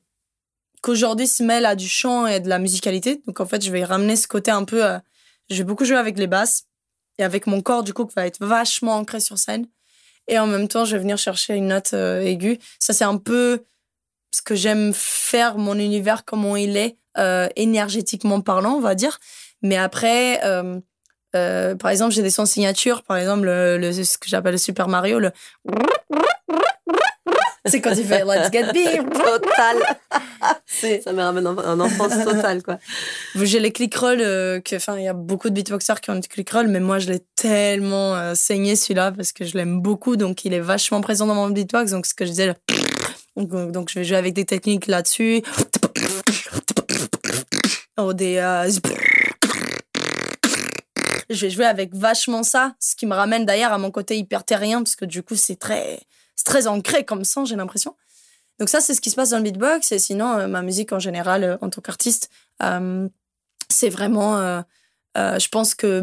[0.82, 3.22] qu'aujourd'hui se mêle à du chant et de la musicalité.
[3.26, 4.84] Donc en fait, je vais ramener ce côté un peu.
[4.84, 4.98] euh,
[5.50, 6.64] je vais beaucoup jouer avec les basses
[7.18, 9.66] et avec mon corps, du coup, qui va être vachement ancré sur scène.
[10.28, 12.58] Et en même temps, je vais venir chercher une note euh, aiguë.
[12.78, 13.64] Ça, c'est un peu
[14.36, 19.18] ce que j'aime faire, mon univers, comment il est, euh, énergétiquement parlant, on va dire.
[19.62, 20.78] Mais après, euh,
[21.34, 23.02] euh, par exemple, j'ai des sons signatures.
[23.02, 25.30] Par exemple, le, le- ce que j'appelle le Super Mario, le.
[27.64, 29.02] C'est quand il fait Let's get big.
[29.12, 29.76] Total.
[31.02, 32.78] Ça me ramène en, en enfance totale, quoi.
[33.34, 36.14] J'ai les click rolls, euh, que, enfin, il y a beaucoup de beatboxers qui ont
[36.14, 39.80] des click rolls, mais moi, je l'ai tellement euh, saigné celui-là parce que je l'aime
[39.80, 41.90] beaucoup, donc il est vachement présent dans mon beatbox.
[41.90, 42.54] Donc, ce que je disais, le
[43.36, 45.42] donc, donc, je vais jouer avec des techniques là-dessus.
[47.96, 48.36] Oh, des.
[48.36, 48.70] euh,
[51.28, 54.44] Je vais jouer avec vachement ça, ce qui me ramène d'ailleurs à mon côté hyper
[54.44, 56.00] terrien, parce que du coup, c'est très,
[56.44, 57.96] très ancré comme ça, j'ai l'impression.
[58.58, 59.92] Donc, ça, c'est ce qui se passe dans le beatbox.
[59.92, 62.30] Et sinon, euh, ma musique en général, euh, en tant qu'artiste,
[62.62, 63.08] euh,
[63.68, 64.38] c'est vraiment.
[64.38, 64.62] euh,
[65.18, 66.02] euh, je pense que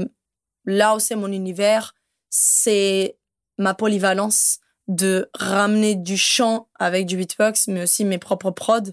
[0.65, 1.93] là où c'est mon univers,
[2.29, 3.15] c'est
[3.57, 8.91] ma polyvalence de ramener du chant avec du beatbox, mais aussi mes propres prods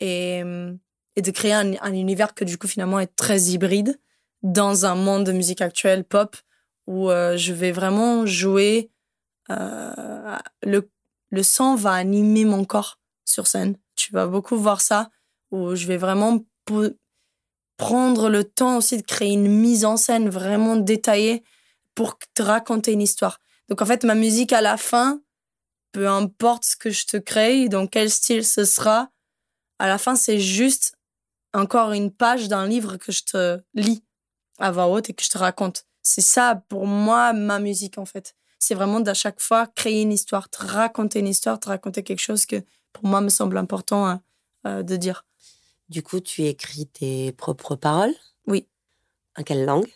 [0.00, 0.42] et,
[1.16, 3.98] et de créer un, un univers que du coup finalement est très hybride
[4.42, 6.36] dans un monde de musique actuelle pop
[6.86, 8.90] où euh, je vais vraiment jouer
[9.50, 10.88] euh, le,
[11.30, 13.76] le son va animer mon corps sur scène.
[13.96, 15.10] Tu vas beaucoup voir ça
[15.50, 16.44] où je vais vraiment
[17.76, 21.42] prendre le temps aussi de créer une mise en scène vraiment détaillée
[21.94, 23.40] pour te raconter une histoire.
[23.68, 25.20] Donc en fait, ma musique à la fin,
[25.92, 29.10] peu importe ce que je te crée, dans quel style ce sera,
[29.78, 30.96] à la fin, c'est juste
[31.52, 34.04] encore une page d'un livre que je te lis
[34.58, 35.84] à voix haute et que je te raconte.
[36.02, 38.36] C'est ça, pour moi, ma musique, en fait.
[38.58, 42.20] C'est vraiment d'à chaque fois créer une histoire, te raconter une histoire, te raconter quelque
[42.20, 44.14] chose que, pour moi, me semble important euh,
[44.66, 45.24] euh, de dire.
[45.88, 48.14] Du coup, tu écris tes propres paroles?
[48.46, 48.66] Oui.
[49.36, 49.92] En quelle langue?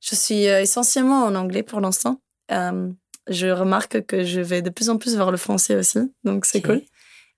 [0.00, 2.20] Je suis euh, essentiellement en anglais pour l'instant.
[2.50, 2.90] Euh,
[3.28, 6.62] je remarque que je vais de plus en plus vers le français aussi, donc c'est
[6.62, 6.82] cool.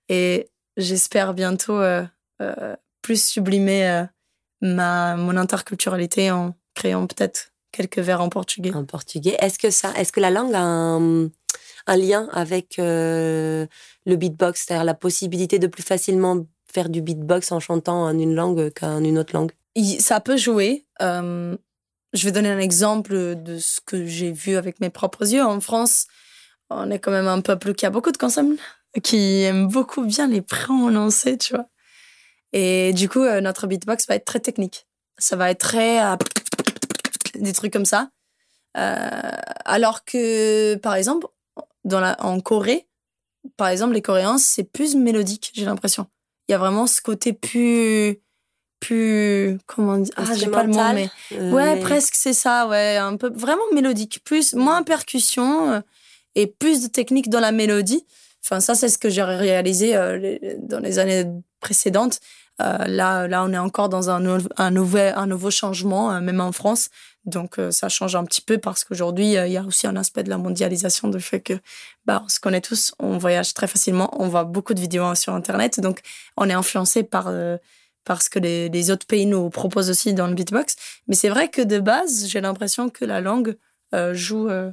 [0.09, 2.03] Et j'espère bientôt euh,
[2.41, 4.03] euh, plus sublimer euh,
[4.61, 8.73] ma, mon interculturalité en créant peut-être quelques vers en portugais.
[8.73, 9.35] En portugais.
[9.39, 11.25] Est-ce que ça, est-ce que la langue a un,
[11.87, 13.67] un lien avec le
[14.05, 18.71] beatbox, c'est-à-dire la possibilité de plus facilement faire du beatbox en chantant en une langue
[18.73, 19.51] qu'en une autre langue?
[19.99, 20.85] Ça peut jouer.
[22.13, 25.43] Je vais donner un exemple de ce que j'ai vu avec mes propres yeux.
[25.43, 26.07] En France,
[26.69, 28.55] on est quand même un peuple qui a beaucoup de consommes,
[29.01, 31.67] qui aime beaucoup bien les prononcer, tu vois.
[32.53, 34.87] Et du coup, euh, notre beatbox va être très technique.
[35.17, 36.03] Ça va être très...
[36.05, 36.15] euh,
[37.35, 38.09] des trucs comme ça.
[38.77, 39.31] Euh,
[39.65, 41.27] alors que, par exemple,
[41.91, 42.87] en Corée,
[43.57, 46.07] par exemple, les Coréens, c'est plus mélodique, j'ai l'impression.
[46.47, 48.19] Il y a vraiment ce côté plus...
[48.85, 49.57] plus...
[49.65, 51.09] Comment dire Ah, j'ai pas le mot, mais...
[51.33, 52.97] euh, Ouais, mais- presque, c'est ça, ouais.
[52.97, 54.21] Un peu, vraiment mélodique.
[54.23, 55.79] Plus, moins percussion euh,
[56.35, 58.05] et plus de technique dans la mélodie.
[58.43, 61.25] Enfin, ça, c'est ce que j'ai réalisé euh, dans les années
[61.61, 62.19] précédentes.
[62.61, 66.51] Euh, là, là, on est encore dans un, un, nouvel, un nouveau changement, même en
[66.51, 66.89] France.
[67.25, 70.29] Donc, ça change un petit peu parce qu'aujourd'hui, il y a aussi un aspect de
[70.29, 71.53] la mondialisation, du fait que
[72.05, 75.33] bah, on se connaît tous, on voyage très facilement, on voit beaucoup de vidéos sur
[75.33, 75.79] Internet.
[75.79, 76.01] Donc,
[76.35, 77.29] on est influencé par,
[78.03, 80.75] euh, par ce que les, les autres pays nous proposent aussi dans le beatbox.
[81.07, 83.55] Mais c'est vrai que de base, j'ai l'impression que la langue
[83.93, 84.71] euh, joue, euh,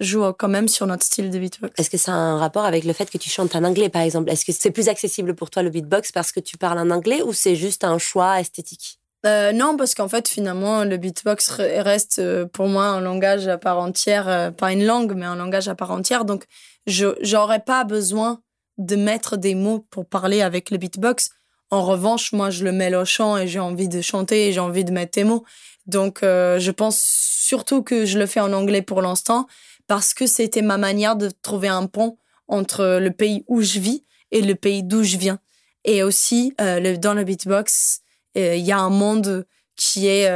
[0.00, 1.72] joue quand même sur notre style de beatbox.
[1.78, 4.02] Est-ce que ça a un rapport avec le fait que tu chantes en anglais, par
[4.02, 4.30] exemple?
[4.30, 7.22] Est-ce que c'est plus accessible pour toi le beatbox parce que tu parles en anglais
[7.22, 8.98] ou c'est juste un choix esthétique?
[9.26, 13.58] Euh, non, parce qu'en fait, finalement, le beatbox re- reste pour moi un langage à
[13.58, 16.24] part entière, pas une langue, mais un langage à part entière.
[16.24, 16.44] Donc,
[16.86, 18.40] je j'aurais pas besoin
[18.78, 21.32] de mettre des mots pour parler avec le beatbox.
[21.70, 24.60] En revanche, moi, je le mêle au chant et j'ai envie de chanter et j'ai
[24.60, 25.44] envie de mettre des mots.
[25.86, 29.46] Donc, euh, je pense surtout que je le fais en anglais pour l'instant
[29.86, 32.16] parce que c'était ma manière de trouver un pont
[32.48, 35.38] entre le pays où je vis et le pays d'où je viens.
[35.84, 38.00] Et aussi, euh, le- dans le beatbox,
[38.36, 40.28] euh, il y a un monde qui est,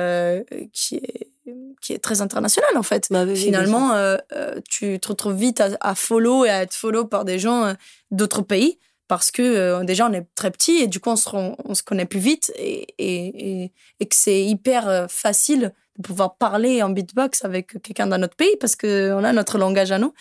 [0.73, 1.29] qui est,
[1.83, 3.09] qui est très international, en fait.
[3.11, 3.37] Bah oui.
[3.37, 3.92] Finalement,
[4.70, 7.75] tu te retrouves vite à, à follow et à être follow par des gens
[8.11, 11.83] d'autres pays parce que euh, déjà on est très petit et du coup on se,
[11.83, 17.81] connaît plus vite et, que c'est hyper euh, facile de pouvoir parler en beatbox avec
[17.83, 20.12] quelqu'un d'un autre pays parce qu'on a notre langage à nous.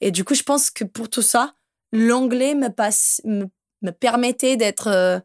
[0.00, 1.54] Et du coup, je pense que pour tout ça,
[1.92, 5.18] l'anglais me permettait d'être euh,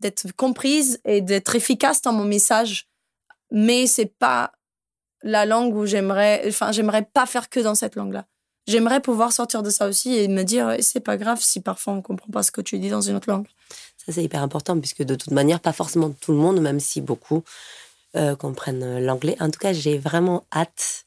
[0.00, 2.88] d'être comprise et d'être efficace dans mon message.
[3.50, 4.52] Mais c'est pas
[5.22, 8.26] la langue où j'aimerais, enfin, j'aimerais pas faire que dans cette langue-là.
[8.66, 11.92] J'aimerais pouvoir sortir de ça aussi et me dire, eh, c'est pas grave si parfois
[11.92, 13.46] on comprend pas ce que tu dis dans une autre langue.
[13.96, 17.00] Ça, c'est hyper important, puisque de toute manière, pas forcément tout le monde, même si
[17.00, 17.42] beaucoup
[18.38, 19.36] comprennent l'anglais.
[19.40, 21.04] En tout cas, j'ai vraiment hâte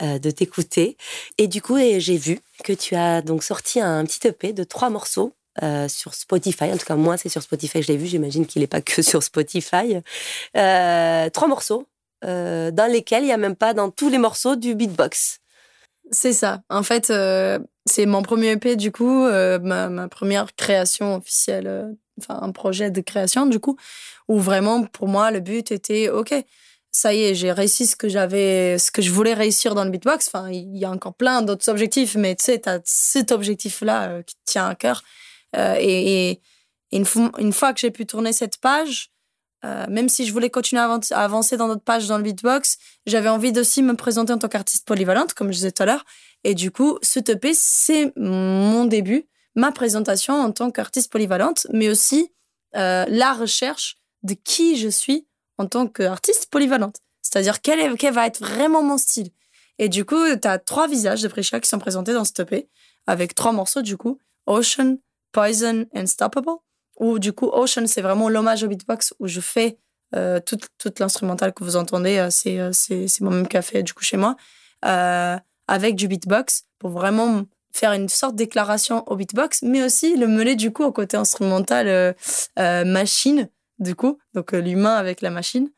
[0.00, 0.98] de t'écouter.
[1.38, 4.90] Et du coup, j'ai vu que tu as donc sorti un petit EP de trois
[4.90, 6.64] morceaux euh, sur Spotify.
[6.64, 8.06] En tout cas, moi, c'est sur Spotify je l'ai vu.
[8.06, 9.98] J'imagine qu'il n'est pas que sur Spotify.
[10.56, 11.86] Euh, trois morceaux
[12.24, 15.40] euh, dans lesquels il n'y a même pas dans tous les morceaux du beatbox.
[16.12, 16.62] C'est ça.
[16.68, 17.12] En fait,
[17.86, 23.00] c'est mon premier EP, du coup, ma, ma, première création officielle, enfin, un projet de
[23.00, 23.76] création, du coup,
[24.28, 26.34] où vraiment, pour moi, le but était, OK,
[26.92, 29.90] ça y est, j'ai réussi ce que j'avais, ce que je voulais réussir dans le
[29.90, 30.28] beatbox.
[30.28, 34.22] Enfin, il y a encore plein d'autres objectifs, mais tu sais, tu as cet objectif-là
[34.22, 35.02] qui te tient à cœur.
[35.56, 36.40] Euh, et,
[36.92, 39.10] une, fois, que j'ai pu tourner cette page,
[39.64, 43.28] euh, même si je voulais continuer à avancer dans d'autres pages dans le beatbox, j'avais
[43.28, 46.04] envie d'aussi me présenter en tant qu'artiste polyvalente, comme je disais tout à l'heure.
[46.44, 51.88] Et du coup, ce EP, c'est mon début, ma présentation en tant qu'artiste polyvalente, mais
[51.88, 52.32] aussi
[52.74, 55.26] euh, la recherche de qui je suis
[55.58, 56.96] en tant qu'artiste polyvalente.
[57.22, 59.30] C'est-à-dire quel, quel va être vraiment mon style.
[59.78, 62.68] Et du coup, tu as trois visages de Prisha qui sont présentés dans ce EP,
[63.06, 64.18] avec trois morceaux du coup.
[64.46, 64.98] Ocean,
[65.30, 66.56] Poison, Unstoppable,
[67.02, 69.76] où du coup Ocean, c'est vraiment l'hommage au beatbox où je fais
[70.14, 73.92] euh, toute, toute l'instrumentale que vous entendez, euh, euh, c'est, moi-même qui a fait du
[73.92, 74.36] coup chez moi,
[74.82, 80.28] avec du beatbox pour vraiment faire une sorte de déclaration au beatbox, mais aussi le
[80.28, 82.14] mener du coup au côté instrumental
[82.56, 85.70] machine, du coup, donc l'humain avec la machine.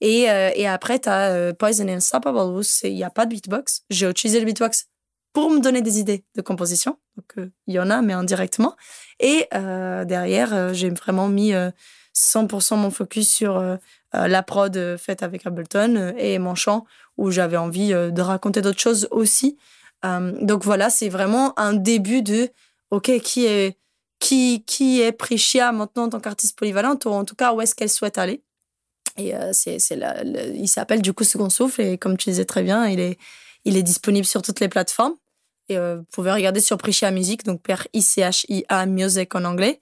[0.00, 3.82] Et, et après, tu as Poison and Unstoppable où il n'y a pas de beatbox.
[3.90, 4.86] J'ai utilisé le beatbox
[5.32, 6.98] pour me donner des idées de composition.
[7.16, 8.76] Donc, euh, il y en a, mais indirectement.
[9.20, 11.52] Et euh, derrière, euh, j'ai vraiment mis
[12.14, 13.78] 100% mon focus sur
[14.12, 16.84] la prod faite avec Ableton et mon chant,
[17.16, 19.56] où j'avais envie de raconter d'autres choses aussi.
[20.02, 22.50] donc voilà, c'est vraiment un début de,
[22.90, 23.78] OK, qui est,
[24.18, 27.74] qui, qui est Priscia maintenant en tant qu'artiste polyvalente, ou en tout cas, où est-ce
[27.74, 28.42] qu'elle souhaite aller.
[29.16, 29.78] Et c'est
[30.54, 33.18] il s'appelle du coup Second Souffle, et comme tu disais très bien, il est,
[33.64, 35.14] il est disponible sur toutes les plateformes.
[35.72, 39.80] Et euh, vous pouvez regarder sur Prisha Music, donc per I-C-H-I-A Music en anglais.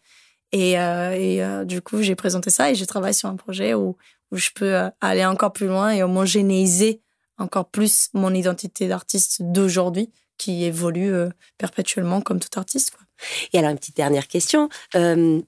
[0.53, 3.74] Et, euh, et euh, du coup, j'ai présenté ça et j'ai travaillé sur un projet
[3.74, 3.96] où,
[4.31, 7.03] où je peux aller encore plus loin et homogénéiser
[7.38, 11.12] encore plus mon identité d'artiste d'aujourd'hui qui évolue
[11.59, 12.92] perpétuellement comme tout artiste.
[12.92, 13.05] Quoi.
[13.53, 14.68] Et alors, une petite dernière question.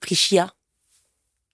[0.01, 0.53] Prishia,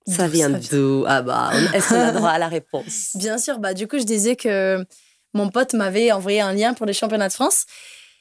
[0.07, 1.05] ça vient d'où?
[1.07, 3.11] Ah bah, est-ce qu'on a droit à la réponse?
[3.14, 3.59] Bien sûr.
[3.59, 4.85] Bah, du coup, je disais que
[5.35, 7.66] mon pote m'avait envoyé un lien pour les championnats de France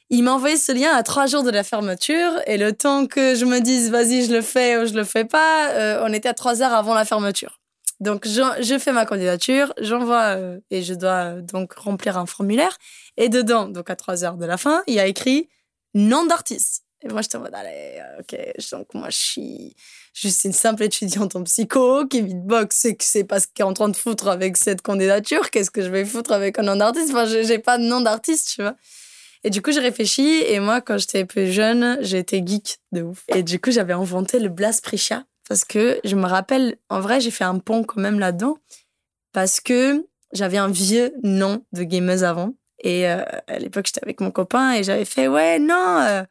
[0.09, 3.35] il m'a envoyé ce lien à trois jours de la fermeture et le temps que
[3.35, 6.29] je me dise vas-y je le fais ou je le fais pas, euh, on était
[6.29, 7.59] à trois heures avant la fermeture.
[7.99, 12.77] Donc je, fais ma candidature, j'envoie euh, et je dois euh, donc remplir un formulaire
[13.17, 15.49] et dedans donc à trois heures de la fin il y a écrit
[15.93, 16.83] nom d'artiste.
[17.03, 18.35] Et moi, j'étais en mode, allez, ok,
[18.71, 19.75] donc moi, je suis
[20.15, 23.69] juste une simple étudiante en psycho qui beatbox et que c'est pas ce qu'elle est
[23.69, 25.51] en train de foutre avec cette candidature.
[25.51, 27.11] Qu'est-ce que je vais foutre avec un nom d'artiste?
[27.11, 28.75] Enfin, j'ai pas de nom d'artiste, tu vois.
[29.43, 30.43] Et du coup, j'ai réfléchi.
[30.47, 33.23] Et moi, quand j'étais plus jeune, j'étais geek de ouf.
[33.29, 35.23] Et du coup, j'avais inventé le Blast Prisha.
[35.47, 38.57] Parce que je me rappelle, en vrai, j'ai fait un pont quand même là-dedans.
[39.31, 42.53] Parce que j'avais un vieux nom de gameuse avant.
[42.79, 46.23] Et euh, à l'époque, j'étais avec mon copain et j'avais fait, ouais, non, euh,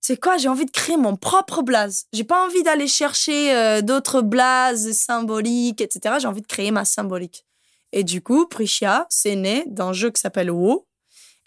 [0.00, 2.06] c'est quoi, j'ai envie de créer mon propre blaze.
[2.12, 6.16] J'ai pas envie d'aller chercher euh, d'autres blazes symboliques, etc.
[6.20, 7.44] J'ai envie de créer ma symbolique.
[7.92, 10.86] Et du coup, Prisha, c'est né d'un jeu qui s'appelle WoW,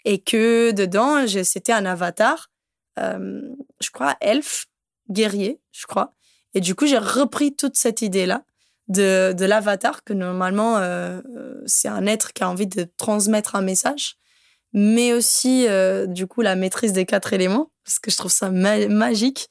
[0.04, 2.50] et que dedans, c'était un avatar,
[2.98, 3.40] euh,
[3.80, 4.66] je crois, elfe,
[5.10, 6.14] guerrier, je crois.
[6.54, 8.44] Et du coup, j'ai repris toute cette idée-là
[8.88, 11.20] de, l'avatar, que normalement, euh,
[11.66, 14.16] c'est un être qui a envie de transmettre un message,
[14.72, 18.50] mais aussi, euh, du coup, la maîtrise des quatre éléments, parce que je trouve ça
[18.50, 19.48] magique.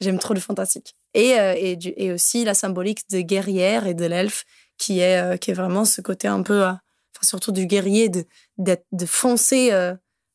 [0.00, 0.94] J'aime trop le fantastique.
[1.14, 4.44] Et, aussi la symbolique de guerrière et de l'elfe,
[4.76, 5.00] qui
[5.40, 6.64] qui est vraiment ce côté un peu
[7.22, 8.24] surtout du guerrier, de,
[8.58, 9.94] de foncer euh,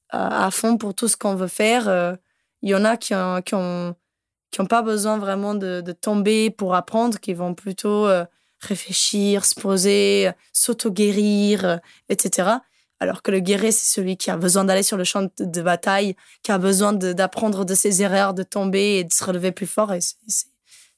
[0.10, 1.88] à, fond pour tout ce qu'on veut faire.
[1.88, 2.16] Euh,
[2.62, 3.96] il y en a qui n'ont ont,
[4.52, 8.26] qui ont pas besoin vraiment de, tomber pour apprendre, qui vont plutôt euh,
[8.62, 12.52] réfléchir, se poser, s'auto-guérir, etc.
[13.00, 16.16] Alors que le guerrier, c'est celui qui a besoin d'aller sur le champ de, bataille,
[16.42, 19.92] qui a besoin d'apprendre de, ses erreurs, de tomber et de se relever plus fort.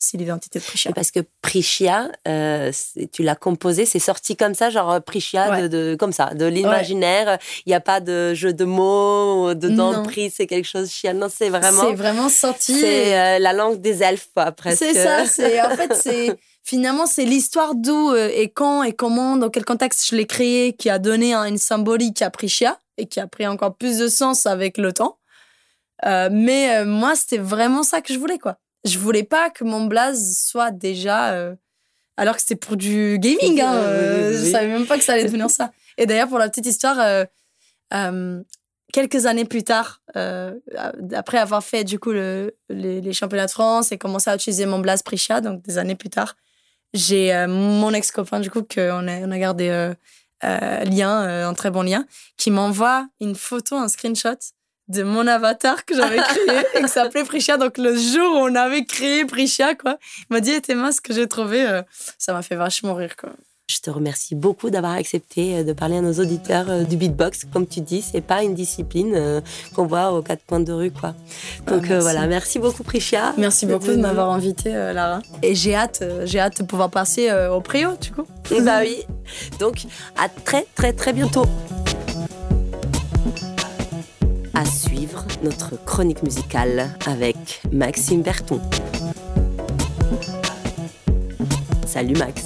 [0.06, 0.93] C'est l'identité de.
[0.93, 2.72] Parce que Priscia, euh,
[3.12, 7.39] tu l'as composé, c'est sorti comme ça, genre Priscia, de, comme ça, de l'imaginaire.
[7.66, 10.03] Il n'y a pas de jeu de mots dedans.
[10.03, 11.14] Pris, c'est quelque chose chia.
[11.14, 11.82] Non, c'est vraiment.
[11.82, 12.80] C'est vraiment sorti.
[12.80, 14.80] C'est euh, la langue des elfes, quoi, presque.
[14.80, 15.26] C'est ça.
[15.26, 19.66] C'est en fait, c'est finalement c'est l'histoire d'où euh, et quand et comment, dans quel
[19.66, 23.47] contexte je l'ai créé, qui a donné une symbolique à Priscia et qui a pris
[23.47, 25.18] encore plus de sens avec le temps.
[26.03, 30.38] mais moi, c'était vraiment ça que je voulais, quoi je voulais pas que mon blaze
[30.38, 31.33] soit déjà.
[31.33, 31.55] euh,
[32.17, 33.73] alors que c'était pour du gaming, hein.
[33.75, 35.71] euh, Oui, Je savais même pas que ça allait devenir ça.
[35.97, 37.25] Et d'ailleurs, pour la petite histoire, euh,
[37.93, 38.41] euh,
[38.93, 43.91] quelques années plus tard, après avoir fait du coup le, les, les championnats de France
[43.91, 46.36] et commencé à utiliser mon blaze Prisha, donc des années plus tard,
[46.93, 49.67] j'ai mon ex-copain, du coup, qu'on a, on a gardé
[50.41, 52.05] lien, un très bon lien,
[52.38, 54.38] qui m'envoie une photo, un screenshot
[54.88, 57.57] de mon avatar que j'avais créé et qui s'appelait Prisha.
[57.57, 59.97] Donc, le jour où on avait créé Prisha, quoi,
[60.29, 61.81] il m'a dit, Eh, Théma, ce que j'ai trouvé, euh,
[62.17, 63.29] ça m'a fait vachement rire, quoi.
[63.67, 67.45] Je te remercie beaucoup d'avoir accepté euh, de parler à nos auditeurs euh, du beatbox.
[67.51, 69.41] Comme tu dis, c'est pas une discipline euh,
[69.75, 71.15] qu'on voit aux quatre coins de rue, quoi.
[71.65, 71.93] Donc merci.
[71.93, 73.33] euh, voilà, merci beaucoup Prisha.
[73.39, 75.19] Merci beaucoup de m'avoir invité, Lara.
[75.41, 78.27] Et j'ai hâte, j'ai hâte de pouvoir passer au Préau, du coup.
[78.61, 78.97] bah oui.
[79.59, 81.45] Donc à très très très bientôt.
[84.56, 88.62] À suivre notre chronique musicale avec Maxime Berton.
[91.86, 92.41] Salut Max.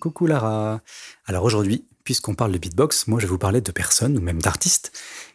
[0.00, 0.80] Coucou Lara.
[1.26, 4.42] Alors aujourd'hui, puisqu'on parle de beatbox, moi je vais vous parler de personnes ou même
[4.42, 4.90] d'artistes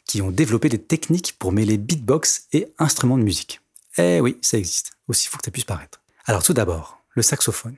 [0.05, 3.61] qui ont développé des techniques pour mêler beatbox et instruments de musique.
[3.97, 6.01] Eh oui, ça existe, aussi fou que ça puisse paraître.
[6.25, 7.77] Alors tout d'abord, le saxophone.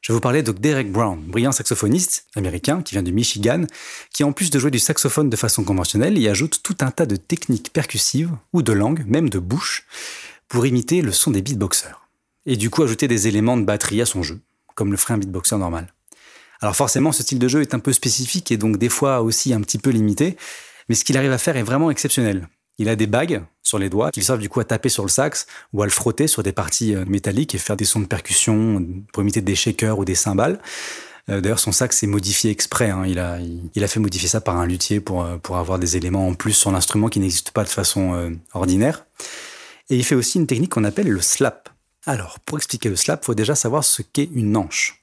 [0.00, 3.66] Je vais vous parler de Derek Brown, brillant saxophoniste américain qui vient du Michigan,
[4.14, 7.04] qui en plus de jouer du saxophone de façon conventionnelle, y ajoute tout un tas
[7.04, 9.84] de techniques percussives ou de langue, même de bouche,
[10.48, 12.08] pour imiter le son des beatboxers.
[12.46, 14.40] Et du coup ajouter des éléments de batterie à son jeu,
[14.74, 15.92] comme le ferait un beatboxer normal.
[16.62, 19.52] Alors forcément, ce style de jeu est un peu spécifique et donc des fois aussi
[19.52, 20.38] un petit peu limité,
[20.88, 22.48] mais ce qu'il arrive à faire est vraiment exceptionnel.
[22.78, 25.08] Il a des bagues sur les doigts qui servent du coup à taper sur le
[25.08, 28.06] sax ou à le frotter sur des parties euh, métalliques et faire des sons de
[28.06, 30.60] percussion pour imiter des shakers ou des cymbales.
[31.28, 32.90] Euh, D'ailleurs, son sax est modifié exprès.
[32.90, 33.04] hein.
[33.06, 33.38] Il, a,
[33.74, 36.34] il, a fait modifier ça par un luthier pour, euh, pour avoir des éléments en
[36.34, 39.06] plus sur l'instrument qui n'existent pas de façon euh, ordinaire.
[39.88, 41.68] Et il fait aussi une technique qu'on appelle le slap.
[42.06, 44.96] Alors, pour expliquer le slap, il faut déjà savoir ce qu'est une hanche.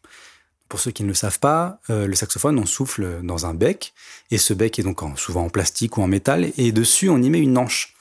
[0.70, 3.94] Pour ceux qui ne le savent pas, euh, le saxophone, on souffle dans un bec,
[4.32, 7.22] et ce bec est donc en- souvent en plastique ou en métal, et dessus on
[7.22, 7.94] y met une hanche.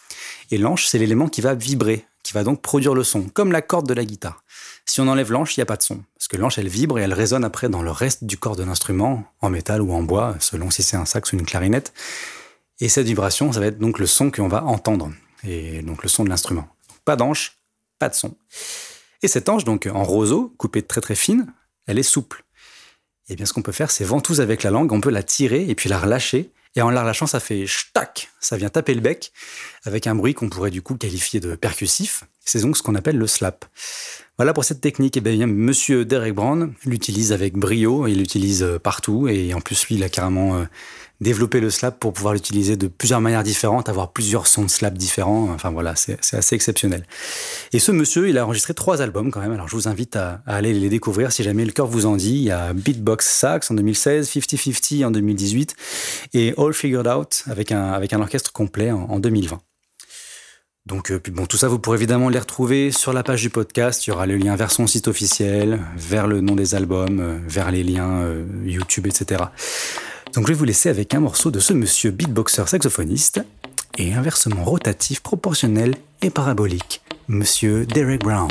[0.50, 3.62] Et l'anche, c'est l'élément qui va vibrer, qui va donc produire le son, comme la
[3.62, 4.44] corde de la guitare.
[4.84, 6.98] Si on enlève l'anche, il n'y a pas de son, parce que l'anche, elle vibre
[6.98, 10.02] et elle résonne après dans le reste du corps de l'instrument, en métal ou en
[10.02, 11.92] bois, selon si c'est un sax ou une clarinette.
[12.80, 15.12] Et cette vibration, ça va être donc le son qu'on va entendre,
[15.44, 16.68] et donc le son de l'instrument.
[17.04, 17.58] Pas d'anche,
[17.98, 18.36] pas de son.
[19.22, 21.52] Et cette anche, donc en roseau, coupée très très fine,
[21.86, 22.44] elle est souple.
[23.28, 25.68] Et bien ce qu'on peut faire, c'est ventouse avec la langue, on peut la tirer
[25.68, 26.52] et puis la relâcher.
[26.76, 29.32] Et en la ça fait ch'tac, ça vient taper le bec,
[29.84, 32.24] avec un bruit qu'on pourrait du coup qualifier de percussif.
[32.44, 33.64] C'est donc ce qu'on appelle le slap.
[34.36, 35.16] Voilà pour cette technique.
[35.16, 39.26] Et bien, monsieur Derek Brown l'utilise avec brio, il l'utilise euh, partout.
[39.26, 40.66] Et en plus, lui, il a carrément
[41.20, 44.94] développé le slap pour pouvoir l'utiliser de plusieurs manières différentes, avoir plusieurs sons de slap
[44.94, 45.50] différents.
[45.54, 47.04] Enfin voilà, c'est assez exceptionnel.
[47.72, 49.52] Et ce monsieur, il a enregistré trois albums quand même.
[49.52, 52.36] Alors je vous invite à, aller les découvrir si jamais le cœur vous en dit.
[52.36, 55.74] Il y a Beatbox Sax en 2016, 50-50 en 2018
[56.34, 59.58] et All Figured Out avec un, avec un orchestre complet en, en 2020.
[60.86, 64.06] Donc, euh, bon, tout ça, vous pourrez évidemment les retrouver sur la page du podcast.
[64.06, 67.38] Il y aura le lien vers son site officiel, vers le nom des albums, euh,
[67.44, 69.42] vers les liens euh, YouTube, etc.
[70.36, 73.40] Donc, je vais vous laisser avec un morceau de ce monsieur beatboxer saxophoniste
[73.96, 78.50] et inversement rotatif, proportionnel et parabolique, monsieur Derek Brown.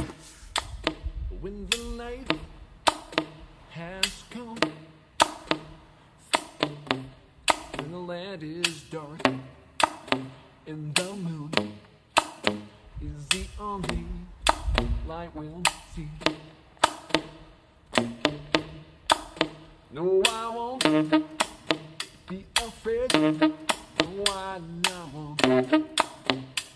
[22.86, 23.12] Afraid.
[23.12, 25.42] No, I I won't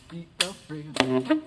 [0.10, 1.41] be afraid.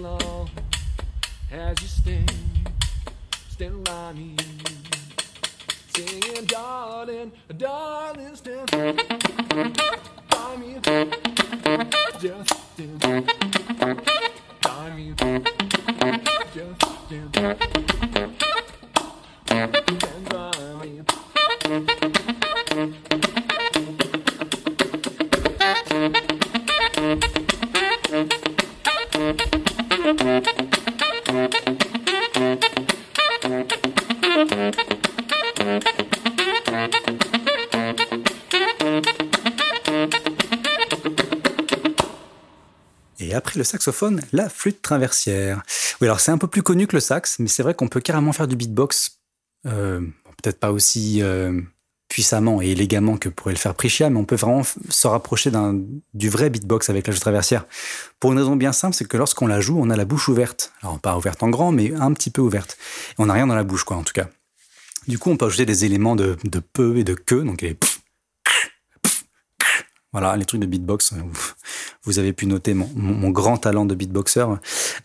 [0.00, 0.48] Long
[1.52, 2.32] as you stand,
[3.48, 4.34] stand by me.
[5.94, 10.78] Singing, darling, darling, stand by me.
[12.18, 13.00] Just stand
[14.62, 15.14] by me.
[16.54, 17.36] Just stand,
[43.70, 45.62] saxophone, la flûte traversière.
[46.00, 48.00] Oui, alors c'est un peu plus connu que le sax, mais c'est vrai qu'on peut
[48.00, 49.18] carrément faire du beatbox,
[49.66, 50.00] euh,
[50.42, 51.60] peut-être pas aussi euh,
[52.08, 55.50] puissamment et élégamment que pourrait le faire Priscia, mais on peut vraiment se rapprocher
[56.12, 57.66] du vrai beatbox avec la flûte traversière.
[58.18, 60.72] Pour une raison bien simple, c'est que lorsqu'on la joue, on a la bouche ouverte.
[60.82, 62.76] Alors pas ouverte en grand, mais un petit peu ouverte.
[63.10, 64.28] Et on n'a rien dans la bouche, quoi, en tout cas.
[65.08, 67.74] Du coup, on peut ajouter des éléments de, de peu et de que, donc les
[67.74, 67.99] pff,
[70.12, 71.12] voilà, les trucs de beatbox.
[71.12, 71.16] euh,
[72.02, 74.44] vous- avez pu noter mon, grand talent de beatboxer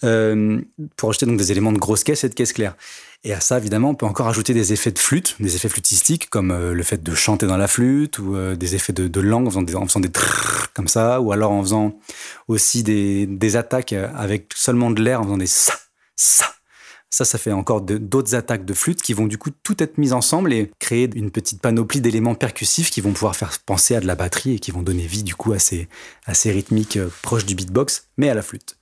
[0.03, 0.59] euh,
[0.95, 2.75] pour ajouter donc des éléments de grosse caisse et de caisse claire.
[3.23, 6.29] Et à ça, évidemment, on peut encore ajouter des effets de flûte, des effets flûtistiques,
[6.29, 9.51] comme euh, le fait de chanter dans la flûte, ou des effets de, langue en
[9.51, 11.99] faisant des, en faisant des trrrr comme ça, ou alors en faisant
[12.47, 15.73] aussi des, des attaques avec seulement de l'air, en faisant des ça,
[16.15, 16.55] ça.
[17.15, 20.11] Ça, ça fait encore d'autres attaques de flûte qui vont du coup tout être mises
[20.11, 24.05] ensemble et créer une petite panoplie d'éléments percussifs qui vont pouvoir faire penser à de
[24.05, 25.87] la batterie et qui vont donner vie du coup à ces,
[26.27, 28.75] rythmiques euh, proches du beatbox, mais à la flûte.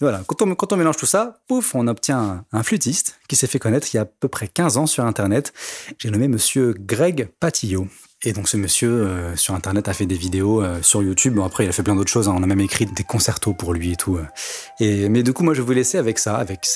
[0.00, 3.60] Voilà, quand on, mélange tout ça, pouf, on obtient un, un flûtiste qui s'est fait
[3.60, 5.52] connaître il y a à peu près 15 ans sur Internet.
[5.98, 7.86] J'ai nommé monsieur Greg Patillot.
[8.24, 11.34] Et donc ce monsieur euh, sur Internet a fait des vidéos euh, sur YouTube.
[11.34, 12.28] Bon, après, il a fait plein d'autres choses.
[12.28, 12.34] hein.
[12.36, 14.16] On a même écrit des concertos pour lui et tout.
[14.18, 15.08] euh.
[15.08, 16.66] Mais du coup, moi, je vais vous laisser avec ça, avec,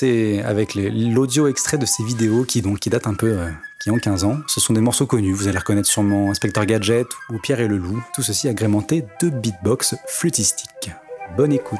[0.75, 3.37] l'audio extrait de ces vidéos qui, qui datent un peu,
[3.81, 4.37] qui ont 15 ans.
[4.47, 5.33] Ce sont des morceaux connus.
[5.33, 8.01] Vous allez reconnaître sûrement Inspecteur Gadget ou Pierre et le Loup.
[8.15, 10.91] Tout ceci agrémenté de beatbox flûtistique.
[11.35, 11.79] Bonne écoute.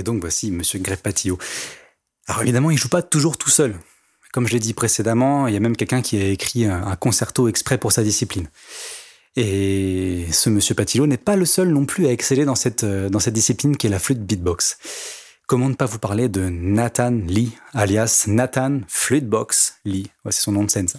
[0.00, 1.38] Et donc voici Monsieur Greg Patillo.
[2.26, 3.78] Alors évidemment, il joue pas toujours tout seul.
[4.32, 7.48] Comme je l'ai dit précédemment, il y a même quelqu'un qui a écrit un, concerto
[7.48, 8.48] exprès pour sa discipline.
[9.36, 13.10] Et ce monsieur Patillo n'est pas le seul non plus à exceller dans cette, euh,
[13.10, 14.78] dans cette discipline qui est la flûte beatbox.
[15.46, 20.10] Comment ne pas vous parler de Nathan Lee, alias Nathan Flutebox Lee.
[20.30, 20.98] C'est son nom de scène, ça.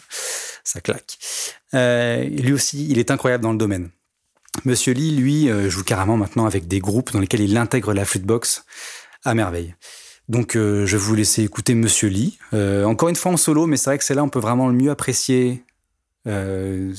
[0.64, 1.18] Ça claque.
[1.74, 3.89] Euh, lui aussi, il est incroyable dans le domaine.
[4.66, 8.05] Monsieur Lee, lui, euh, joue carrément maintenant avec des groupes dans lesquels il intègre la
[8.05, 8.64] flûtebox
[9.24, 9.76] à merveille.
[10.30, 12.38] Donc, euh, je vais vous laisser écouter Monsieur Lee.
[12.53, 14.68] Euh, encore une fois en solo, mais c'est vrai que c'est là on peut vraiment
[14.68, 15.64] le mieux apprécier.
[16.26, 16.93] Enfin,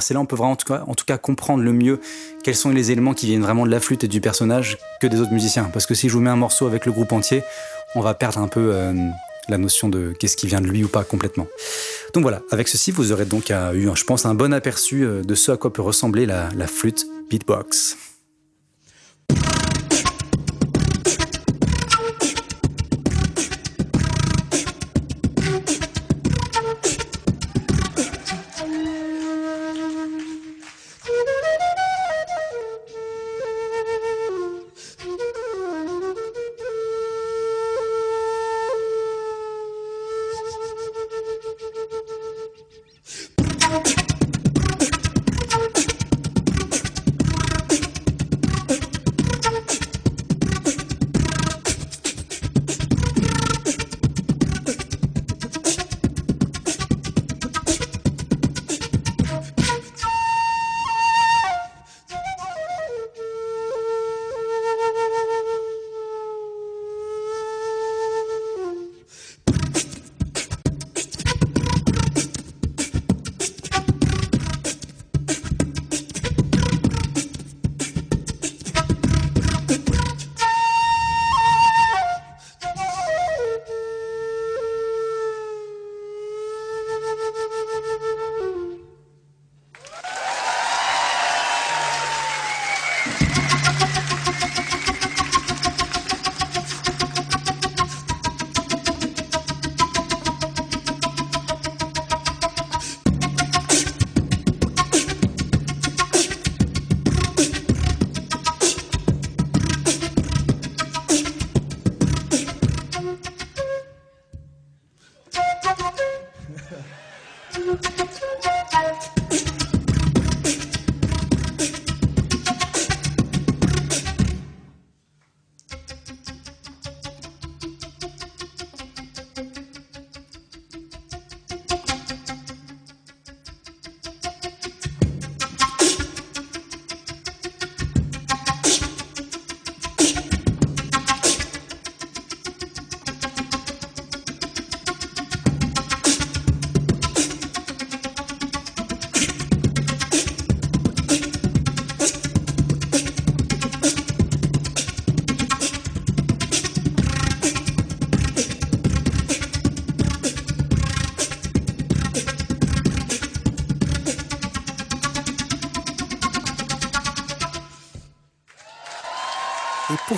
[0.00, 2.00] c'est là on peut vraiment, en tout, cas, comprendre le mieux
[2.44, 5.20] quels sont les éléments qui viennent vraiment de la flûte et du personnage que des
[5.20, 5.64] autres musiciens.
[5.72, 7.42] Parce que si je vous mets un morceau avec le groupe entier,
[7.94, 8.72] on va perdre un peu
[9.48, 11.46] la notion de qu'est-ce qui vient de lui ou pas complètement.
[12.14, 15.22] Donc voilà, avec ceci, vous aurez donc euh, eu, je pense, un bon aperçu euh,
[15.22, 17.96] de ce à quoi peut ressembler la, la flûte beatbox.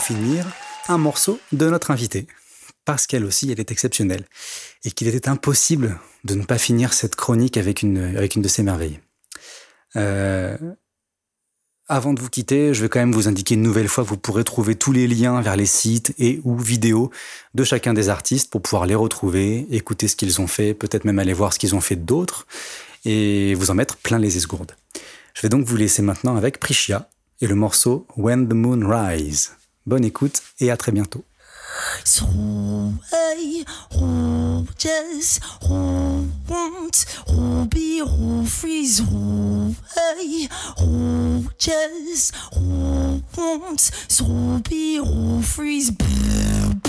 [0.09, 0.47] Finir,
[0.89, 2.27] un morceau de notre invitée.
[2.87, 4.25] Parce qu'elle aussi, elle est exceptionnelle.
[4.87, 8.49] Et qu'il était impossible de ne pas finir cette chronique avec une, avec une de
[8.49, 9.01] ces merveilles.
[9.97, 10.57] Euh,
[11.89, 14.45] avant de vous quitter, je vais quand même vous indiquer une nouvelle fois vous pourrez
[14.45, 17.11] trouver tous les liens vers les sites et ou vidéos
[17.55, 21.19] de chacun des artistes pour pouvoir les retrouver, écouter ce qu'ils ont fait, peut-être même
[21.19, 22.47] aller voir ce qu'ils ont fait d'autres
[23.05, 24.73] et vous en mettre plein les esgourdes.
[25.35, 27.11] Je vais donc vous laisser maintenant avec Prishia
[27.43, 29.58] et le morceau When the Moon Rise.
[29.89, 31.25] Bonne écoute et à très bientôt.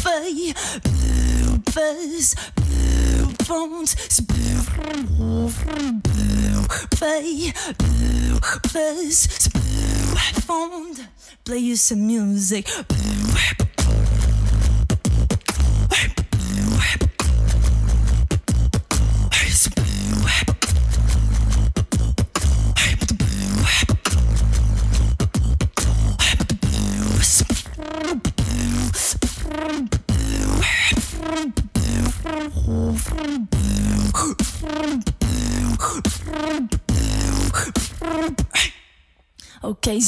[0.02, 0.54] feuille,
[1.72, 2.34] feuille,
[3.46, 3.96] vente,
[6.96, 7.54] feuille.
[11.44, 12.68] Play you some music.
[39.62, 40.00] Okay.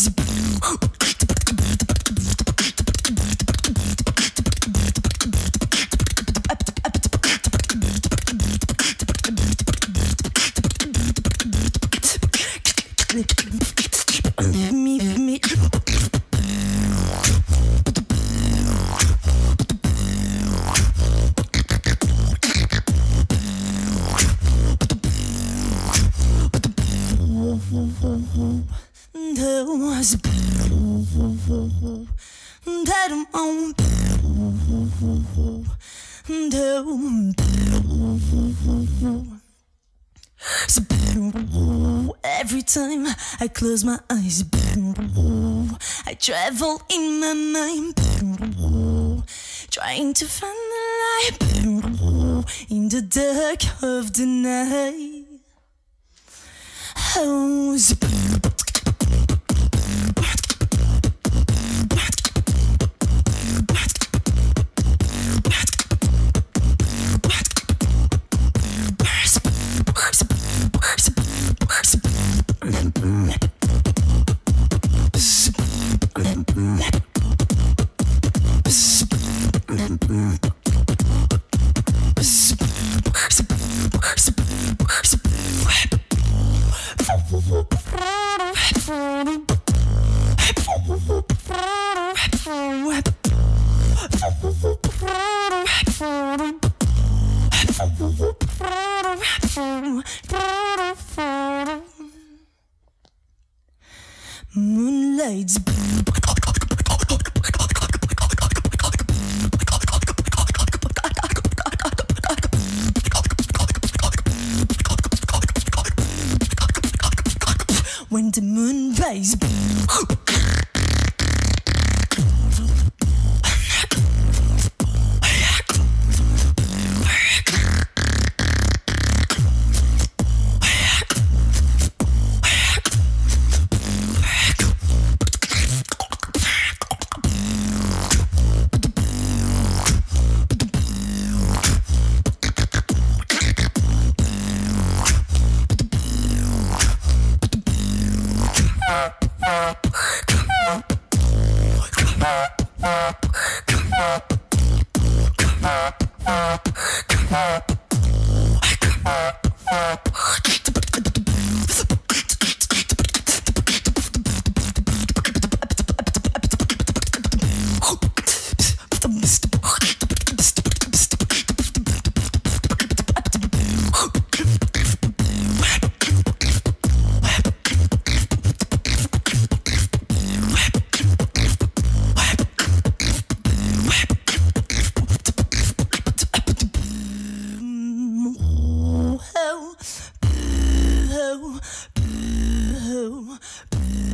[42.23, 43.07] Every time
[43.39, 44.43] I close my eyes,
[46.05, 47.95] I travel in my mind,
[49.69, 51.37] trying to find the light
[52.69, 55.10] in the dark of the night.
[57.13, 57.75] Oh,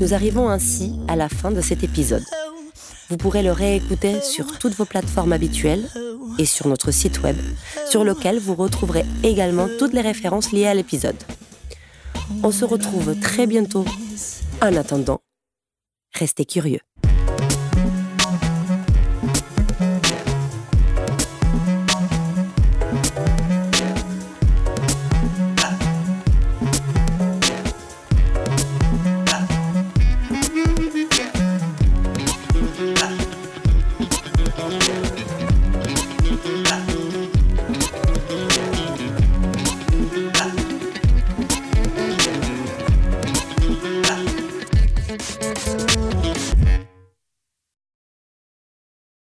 [0.07, 2.23] Nous arrivons ainsi à la fin de cet épisode.
[3.09, 5.85] Vous pourrez le réécouter sur toutes vos plateformes habituelles
[6.39, 7.35] et sur notre site web,
[7.89, 11.21] sur lequel vous retrouverez également toutes les références liées à l'épisode.
[12.41, 13.83] On se retrouve très bientôt.
[14.61, 15.19] En attendant,
[16.13, 16.79] restez curieux.